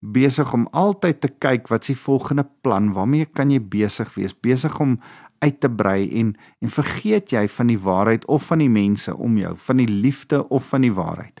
besig 0.00 0.52
om 0.52 0.68
altyd 0.72 1.20
te 1.20 1.28
kyk 1.28 1.68
wat 1.68 1.84
s'ie 1.84 1.96
volgende 1.96 2.46
plan, 2.60 2.92
waarmee 2.92 3.26
kan 3.26 3.50
jy 3.50 3.60
besig 3.60 4.14
wees? 4.14 4.34
Besig 4.34 4.80
om 4.80 4.98
uit 5.38 5.60
te 5.60 5.70
brei 5.70 6.10
en 6.20 6.34
en 6.58 6.70
vergeet 6.70 7.30
jy 7.30 7.48
van 7.48 7.66
die 7.66 7.78
waarheid 7.78 8.26
of 8.26 8.46
van 8.46 8.58
die 8.58 8.70
mense 8.70 9.16
om 9.16 9.38
jou, 9.38 9.56
van 9.56 9.76
die 9.76 9.88
liefde 9.88 10.48
of 10.48 10.68
van 10.68 10.80
die 10.80 10.92
waarheid. 10.92 11.40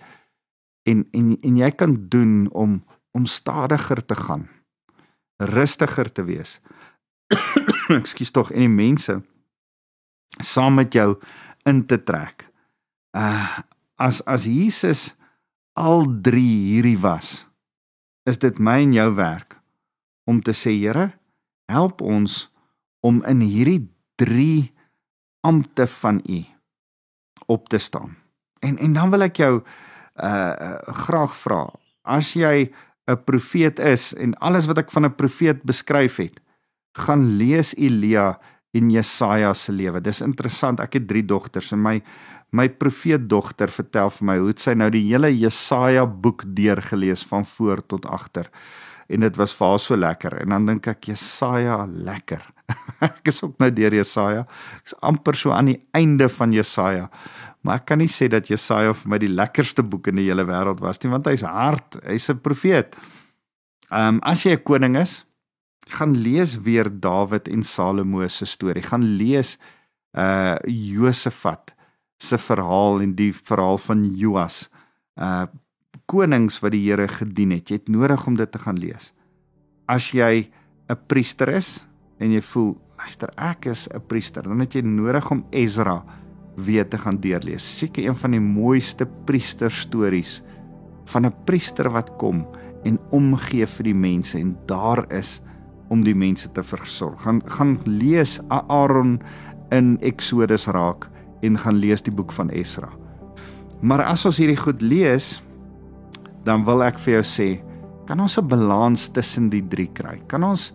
En 0.82 1.06
en 1.10 1.36
en 1.40 1.56
jy 1.56 1.70
kan 1.70 1.96
doen 2.08 2.48
om 2.50 2.82
om 3.12 3.26
stadiger 3.26 4.04
te 4.04 4.16
gaan, 4.16 4.48
rustiger 5.36 6.12
te 6.12 6.24
wees. 6.24 6.60
Ekskuus 8.00 8.32
tog 8.32 8.52
en 8.52 8.64
die 8.64 8.72
mense 8.72 9.20
saam 10.40 10.78
met 10.80 10.94
jou 10.96 11.14
in 11.68 11.84
te 11.86 12.00
trek. 12.02 12.48
Uh 13.16 13.62
as 14.02 14.18
as 14.26 14.48
Jesus 14.48 15.12
al 15.78 16.08
drie 16.24 16.72
hierdie 16.72 16.98
was, 16.98 17.44
is 18.26 18.40
dit 18.42 18.58
my 18.58 18.80
en 18.82 18.94
jou 18.96 19.10
werk 19.14 19.60
om 20.26 20.40
te 20.42 20.54
sê 20.56 20.72
Here, 20.74 21.12
help 21.70 22.02
ons 22.02 22.48
om 23.06 23.20
in 23.28 23.44
hierdie 23.46 23.84
drie 24.18 24.72
ampte 25.46 25.86
van 25.86 26.18
U 26.26 26.40
op 27.46 27.68
te 27.68 27.78
staan. 27.78 28.16
En 28.58 28.78
en 28.78 28.92
dan 28.92 29.10
wil 29.10 29.28
ek 29.28 29.38
jou 29.38 29.54
uh 29.62 30.74
graag 31.06 31.36
vra, 31.44 31.62
as 32.02 32.34
jy 32.34 32.72
'n 33.10 33.24
profeet 33.24 33.78
is 33.78 34.14
en 34.14 34.34
alles 34.38 34.66
wat 34.66 34.78
ek 34.78 34.90
van 34.90 35.04
'n 35.06 35.14
profeet 35.14 35.62
beskryf 35.62 36.16
het, 36.16 36.40
gaan 36.98 37.36
lees 37.36 37.74
Elia 37.74 38.38
en 38.72 38.90
Jesaja 38.90 39.54
se 39.54 39.72
lewe. 39.72 40.00
Dis 40.00 40.20
interessant. 40.20 40.80
Ek 40.80 40.92
het 40.92 41.08
drie 41.08 41.24
dogters 41.24 41.72
en 41.72 41.82
my 41.82 42.02
my 42.52 42.68
profeet 42.68 43.30
dogter 43.30 43.70
vertel 43.72 44.10
vir 44.10 44.26
my 44.28 44.34
hoe 44.36 44.52
sy 44.60 44.74
nou 44.76 44.90
die 44.90 45.06
hele 45.06 45.30
Jesaja 45.32 46.04
boek 46.04 46.44
deurgelees 46.44 47.22
van 47.24 47.46
voor 47.48 47.80
tot 47.86 48.04
agter. 48.04 48.50
En 49.08 49.20
dit 49.24 49.36
was 49.36 49.54
vir 49.56 49.68
haar 49.68 49.80
so 49.80 49.96
lekker. 49.96 50.36
En 50.42 50.48
dan 50.48 50.66
dink 50.66 50.86
ek 50.86 51.08
Jesaja 51.08 51.86
lekker. 51.86 52.44
ek 53.08 53.32
is 53.32 53.42
ook 53.42 53.56
nou 53.58 53.70
deur 53.72 53.96
Jesaja. 53.96 54.44
Ek's 54.82 54.94
amper 55.00 55.34
so 55.34 55.50
aan 55.56 55.72
die 55.72 55.80
einde 55.96 56.28
van 56.28 56.52
Jesaja. 56.52 57.08
Maar 57.62 57.80
ek 57.80 57.86
kan 57.86 57.98
nie 57.98 58.10
sê 58.10 58.28
dat 58.28 58.48
Jesaja 58.50 58.94
vir 58.94 59.10
my 59.10 59.18
die 59.22 59.30
lekkerste 59.30 59.82
boek 59.86 60.08
in 60.10 60.16
die 60.18 60.28
hele 60.28 60.44
wêreld 60.44 60.80
was 60.82 60.98
nie, 61.02 61.10
want 61.12 61.26
hy's 61.30 61.44
hard, 61.46 61.98
hy's 62.04 62.28
'n 62.30 62.40
profeet. 62.42 62.96
Ehm 63.90 64.16
um, 64.16 64.20
as 64.22 64.44
jy 64.44 64.56
'n 64.56 64.62
koning 64.64 64.96
is, 64.96 65.24
gaan 65.88 66.14
lees 66.16 66.56
weer 66.62 66.88
Dawid 66.88 67.48
en 67.48 67.62
Salomo 67.62 68.26
se 68.28 68.46
storie. 68.46 68.82
Gaan 68.82 69.04
lees 69.16 69.58
uh 70.16 70.56
Josafat 70.66 71.72
se 72.18 72.38
verhaal 72.38 73.00
en 73.00 73.14
die 73.14 73.32
verhaal 73.32 73.78
van 73.78 74.04
Joas. 74.14 74.68
Uh 75.16 75.46
konings 76.06 76.58
wat 76.60 76.72
die 76.72 76.82
Here 76.84 77.08
gedien 77.08 77.52
het. 77.54 77.70
Jy 77.70 77.76
het 77.76 77.88
nodig 77.88 78.26
om 78.26 78.36
dit 78.36 78.50
te 78.52 78.58
gaan 78.58 78.78
lees. 78.78 79.12
As 79.88 80.12
jy 80.12 80.50
'n 80.90 80.96
priester 81.06 81.48
is 81.48 81.84
en 82.18 82.32
jy 82.32 82.40
voel, 82.40 82.76
luister, 82.98 83.30
ek 83.36 83.66
is 83.66 83.88
'n 83.88 84.00
priester, 84.06 84.42
dan 84.42 84.60
het 84.60 84.74
jy 84.74 84.82
nodig 84.82 85.30
om 85.30 85.46
Ezra 85.50 86.04
weer 86.56 86.88
te 86.88 86.98
gaan 86.98 87.20
deurlees. 87.20 87.64
Seker 87.78 88.04
een 88.04 88.14
van 88.14 88.30
die 88.30 88.40
mooiste 88.40 89.06
priester 89.26 89.70
stories 89.70 90.42
van 91.04 91.26
'n 91.26 91.34
priester 91.44 91.90
wat 91.90 92.16
kom 92.16 92.46
en 92.84 92.98
omgee 93.10 93.66
vir 93.66 93.84
die 93.84 93.94
mense 93.94 94.38
en 94.38 94.56
daar 94.66 95.04
is 95.12 95.40
om 95.88 96.04
die 96.04 96.14
mense 96.14 96.50
te 96.52 96.62
versorg. 96.62 97.22
Gaan 97.22 97.42
gaan 97.44 97.78
lees 97.84 98.40
Aaron 98.48 99.20
in 99.70 99.98
Exodus 100.00 100.66
raak 100.66 101.08
en 101.42 101.58
gaan 101.58 101.74
lees 101.74 102.02
die 102.02 102.14
boek 102.14 102.32
van 102.32 102.50
Esra. 102.50 102.88
Maar 103.80 104.04
as 104.04 104.26
ons 104.26 104.38
hierdie 104.38 104.60
goed 104.60 104.82
lees, 104.82 105.42
dan 106.44 106.64
wil 106.64 106.82
ek 106.82 106.98
vir 106.98 107.14
jou 107.14 107.24
sê, 107.26 107.48
kan 108.06 108.20
ons 108.20 108.38
'n 108.38 108.48
balans 108.48 109.08
tussen 109.08 109.50
die 109.50 109.62
drie 109.68 109.90
kry? 109.92 110.20
Kan 110.26 110.44
ons 110.44 110.72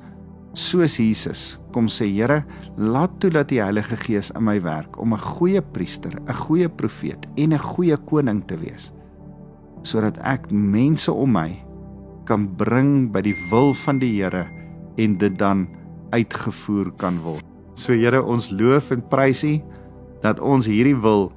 soos 0.53 0.97
Jesus 0.97 1.59
kom 1.77 1.85
sê 1.93 2.07
Here, 2.09 2.41
laat 2.81 3.19
toe 3.21 3.29
dat 3.29 3.51
die 3.53 3.61
Heilige 3.61 3.99
Gees 4.01 4.31
in 4.33 4.47
my 4.47 4.57
werk 4.65 4.97
om 4.97 5.13
'n 5.13 5.21
goeie 5.37 5.61
priester, 5.61 6.17
'n 6.17 6.33
goeie 6.33 6.69
profeet 6.69 7.27
en 7.37 7.53
'n 7.53 7.59
goeie 7.59 7.97
koning 7.97 8.41
te 8.47 8.57
wees 8.57 8.91
sodat 9.83 10.17
ek 10.25 10.51
mense 10.51 11.11
om 11.11 11.31
my 11.31 11.63
kan 12.25 12.47
bring 12.59 13.11
by 13.11 13.21
die 13.21 13.35
wil 13.51 13.73
van 13.85 13.99
die 13.99 14.11
Here 14.19 14.47
en 14.97 15.17
dit 15.17 15.37
dan 15.39 15.67
uitgevoer 16.11 16.91
kan 16.97 17.21
word. 17.23 17.45
So 17.75 17.93
Here, 17.93 18.23
ons 18.23 18.49
loof 18.51 18.91
en 18.91 19.01
prys 19.09 19.43
U 19.43 19.61
dat 20.23 20.39
ons 20.39 20.65
hierdie 20.65 20.97
wil 20.97 21.31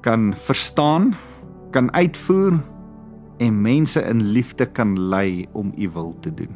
kan 0.00 0.32
verstaan, 0.34 1.16
kan 1.72 1.90
uitvoer 1.92 2.62
en 3.38 3.62
mense 3.62 4.00
in 4.00 4.22
liefde 4.22 4.66
kan 4.66 4.96
lei 5.10 5.46
om 5.52 5.72
U 5.76 5.90
wil 5.92 6.14
te 6.20 6.30
doen. 6.30 6.54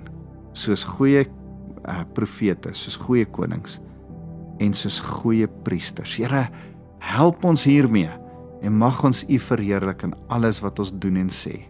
Soos 0.52 0.84
goeie 0.84 1.26
uh, 1.88 2.02
profete, 2.14 2.74
soos 2.76 2.98
goeie 3.00 3.26
konings 3.26 3.78
en 4.62 4.74
soos 4.76 5.00
goeie 5.02 5.48
priesters. 5.66 6.14
Here, 6.20 6.46
help 7.02 7.44
ons 7.48 7.64
hiermee 7.66 8.10
en 8.62 8.78
mag 8.78 9.00
ons 9.04 9.24
U 9.26 9.38
verheerlik 9.42 10.04
in 10.06 10.14
alles 10.30 10.60
wat 10.62 10.78
ons 10.82 10.92
doen 11.02 11.18
en 11.24 11.30
sê. 11.32 11.64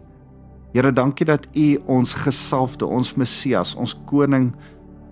Here, 0.73 0.91
dankie 0.93 1.25
dat 1.29 1.47
U 1.57 1.67
ons 1.97 2.13
gesalfde, 2.17 2.85
ons 2.85 3.15
Messias, 3.17 3.75
ons 3.77 3.95
koning, 4.09 4.51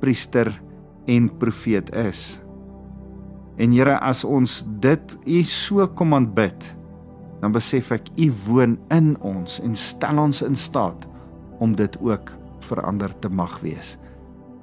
priester 0.01 0.49
en 1.09 1.29
profeet 1.41 1.89
is. 1.97 2.35
En 3.61 3.73
Here, 3.73 3.97
as 4.01 4.23
ons 4.25 4.61
dit 4.81 5.17
U 5.25 5.41
so 5.45 5.87
kom 5.97 6.15
aanbid, 6.17 6.69
dan 7.41 7.53
besef 7.53 7.91
ek 7.93 8.09
U 8.21 8.29
woon 8.45 8.77
in 8.93 9.15
ons 9.25 9.57
en 9.65 9.73
stel 9.77 10.21
ons 10.21 10.43
in 10.45 10.57
staat 10.57 11.07
om 11.61 11.73
dit 11.77 11.97
ook 12.01 12.33
verander 12.65 13.13
te 13.21 13.29
mag 13.29 13.57
wees. 13.65 13.95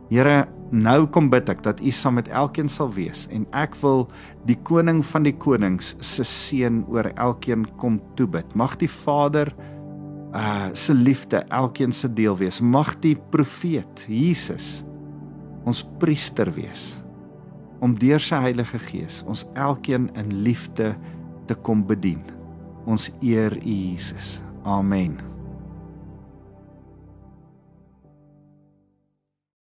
Here, 0.08 0.46
nou 0.72 1.06
kom 1.12 1.28
bid 1.32 1.50
ek 1.52 1.60
dat 1.64 1.80
U 1.84 1.90
saam 1.92 2.16
met 2.16 2.30
elkeen 2.32 2.70
sal 2.72 2.88
wees 2.96 3.26
en 3.34 3.44
ek 3.56 3.76
wil 3.82 4.06
die 4.48 4.56
koning 4.68 5.02
van 5.04 5.26
die 5.28 5.34
konings 5.36 5.94
se 6.04 6.24
seën 6.24 6.82
oor 6.88 7.10
elkeen 7.16 7.66
kom 7.80 7.98
toebid. 8.16 8.56
Mag 8.56 8.78
die 8.80 8.90
Vader 8.90 9.52
uh 10.36 10.68
se 10.76 10.92
liefde 10.92 11.40
elkeen 11.52 11.92
se 11.92 12.08
deel 12.08 12.36
wees. 12.36 12.60
Mag 12.60 12.94
die 13.04 13.16
profeet 13.32 14.04
Jesus 14.08 14.82
ons 15.68 15.84
priester 16.00 16.48
wees 16.56 16.96
om 17.84 17.94
deur 18.00 18.20
sy 18.22 18.40
Heilige 18.48 18.80
Gees 18.88 19.22
ons 19.28 19.44
elkeen 19.54 20.08
in 20.18 20.40
liefde 20.44 20.94
te 21.48 21.56
kom 21.64 21.84
bedien. 21.86 22.24
Ons 22.88 23.10
eer 23.20 23.56
U 23.60 23.80
Jesus. 23.92 24.38
Amen. 24.64 25.27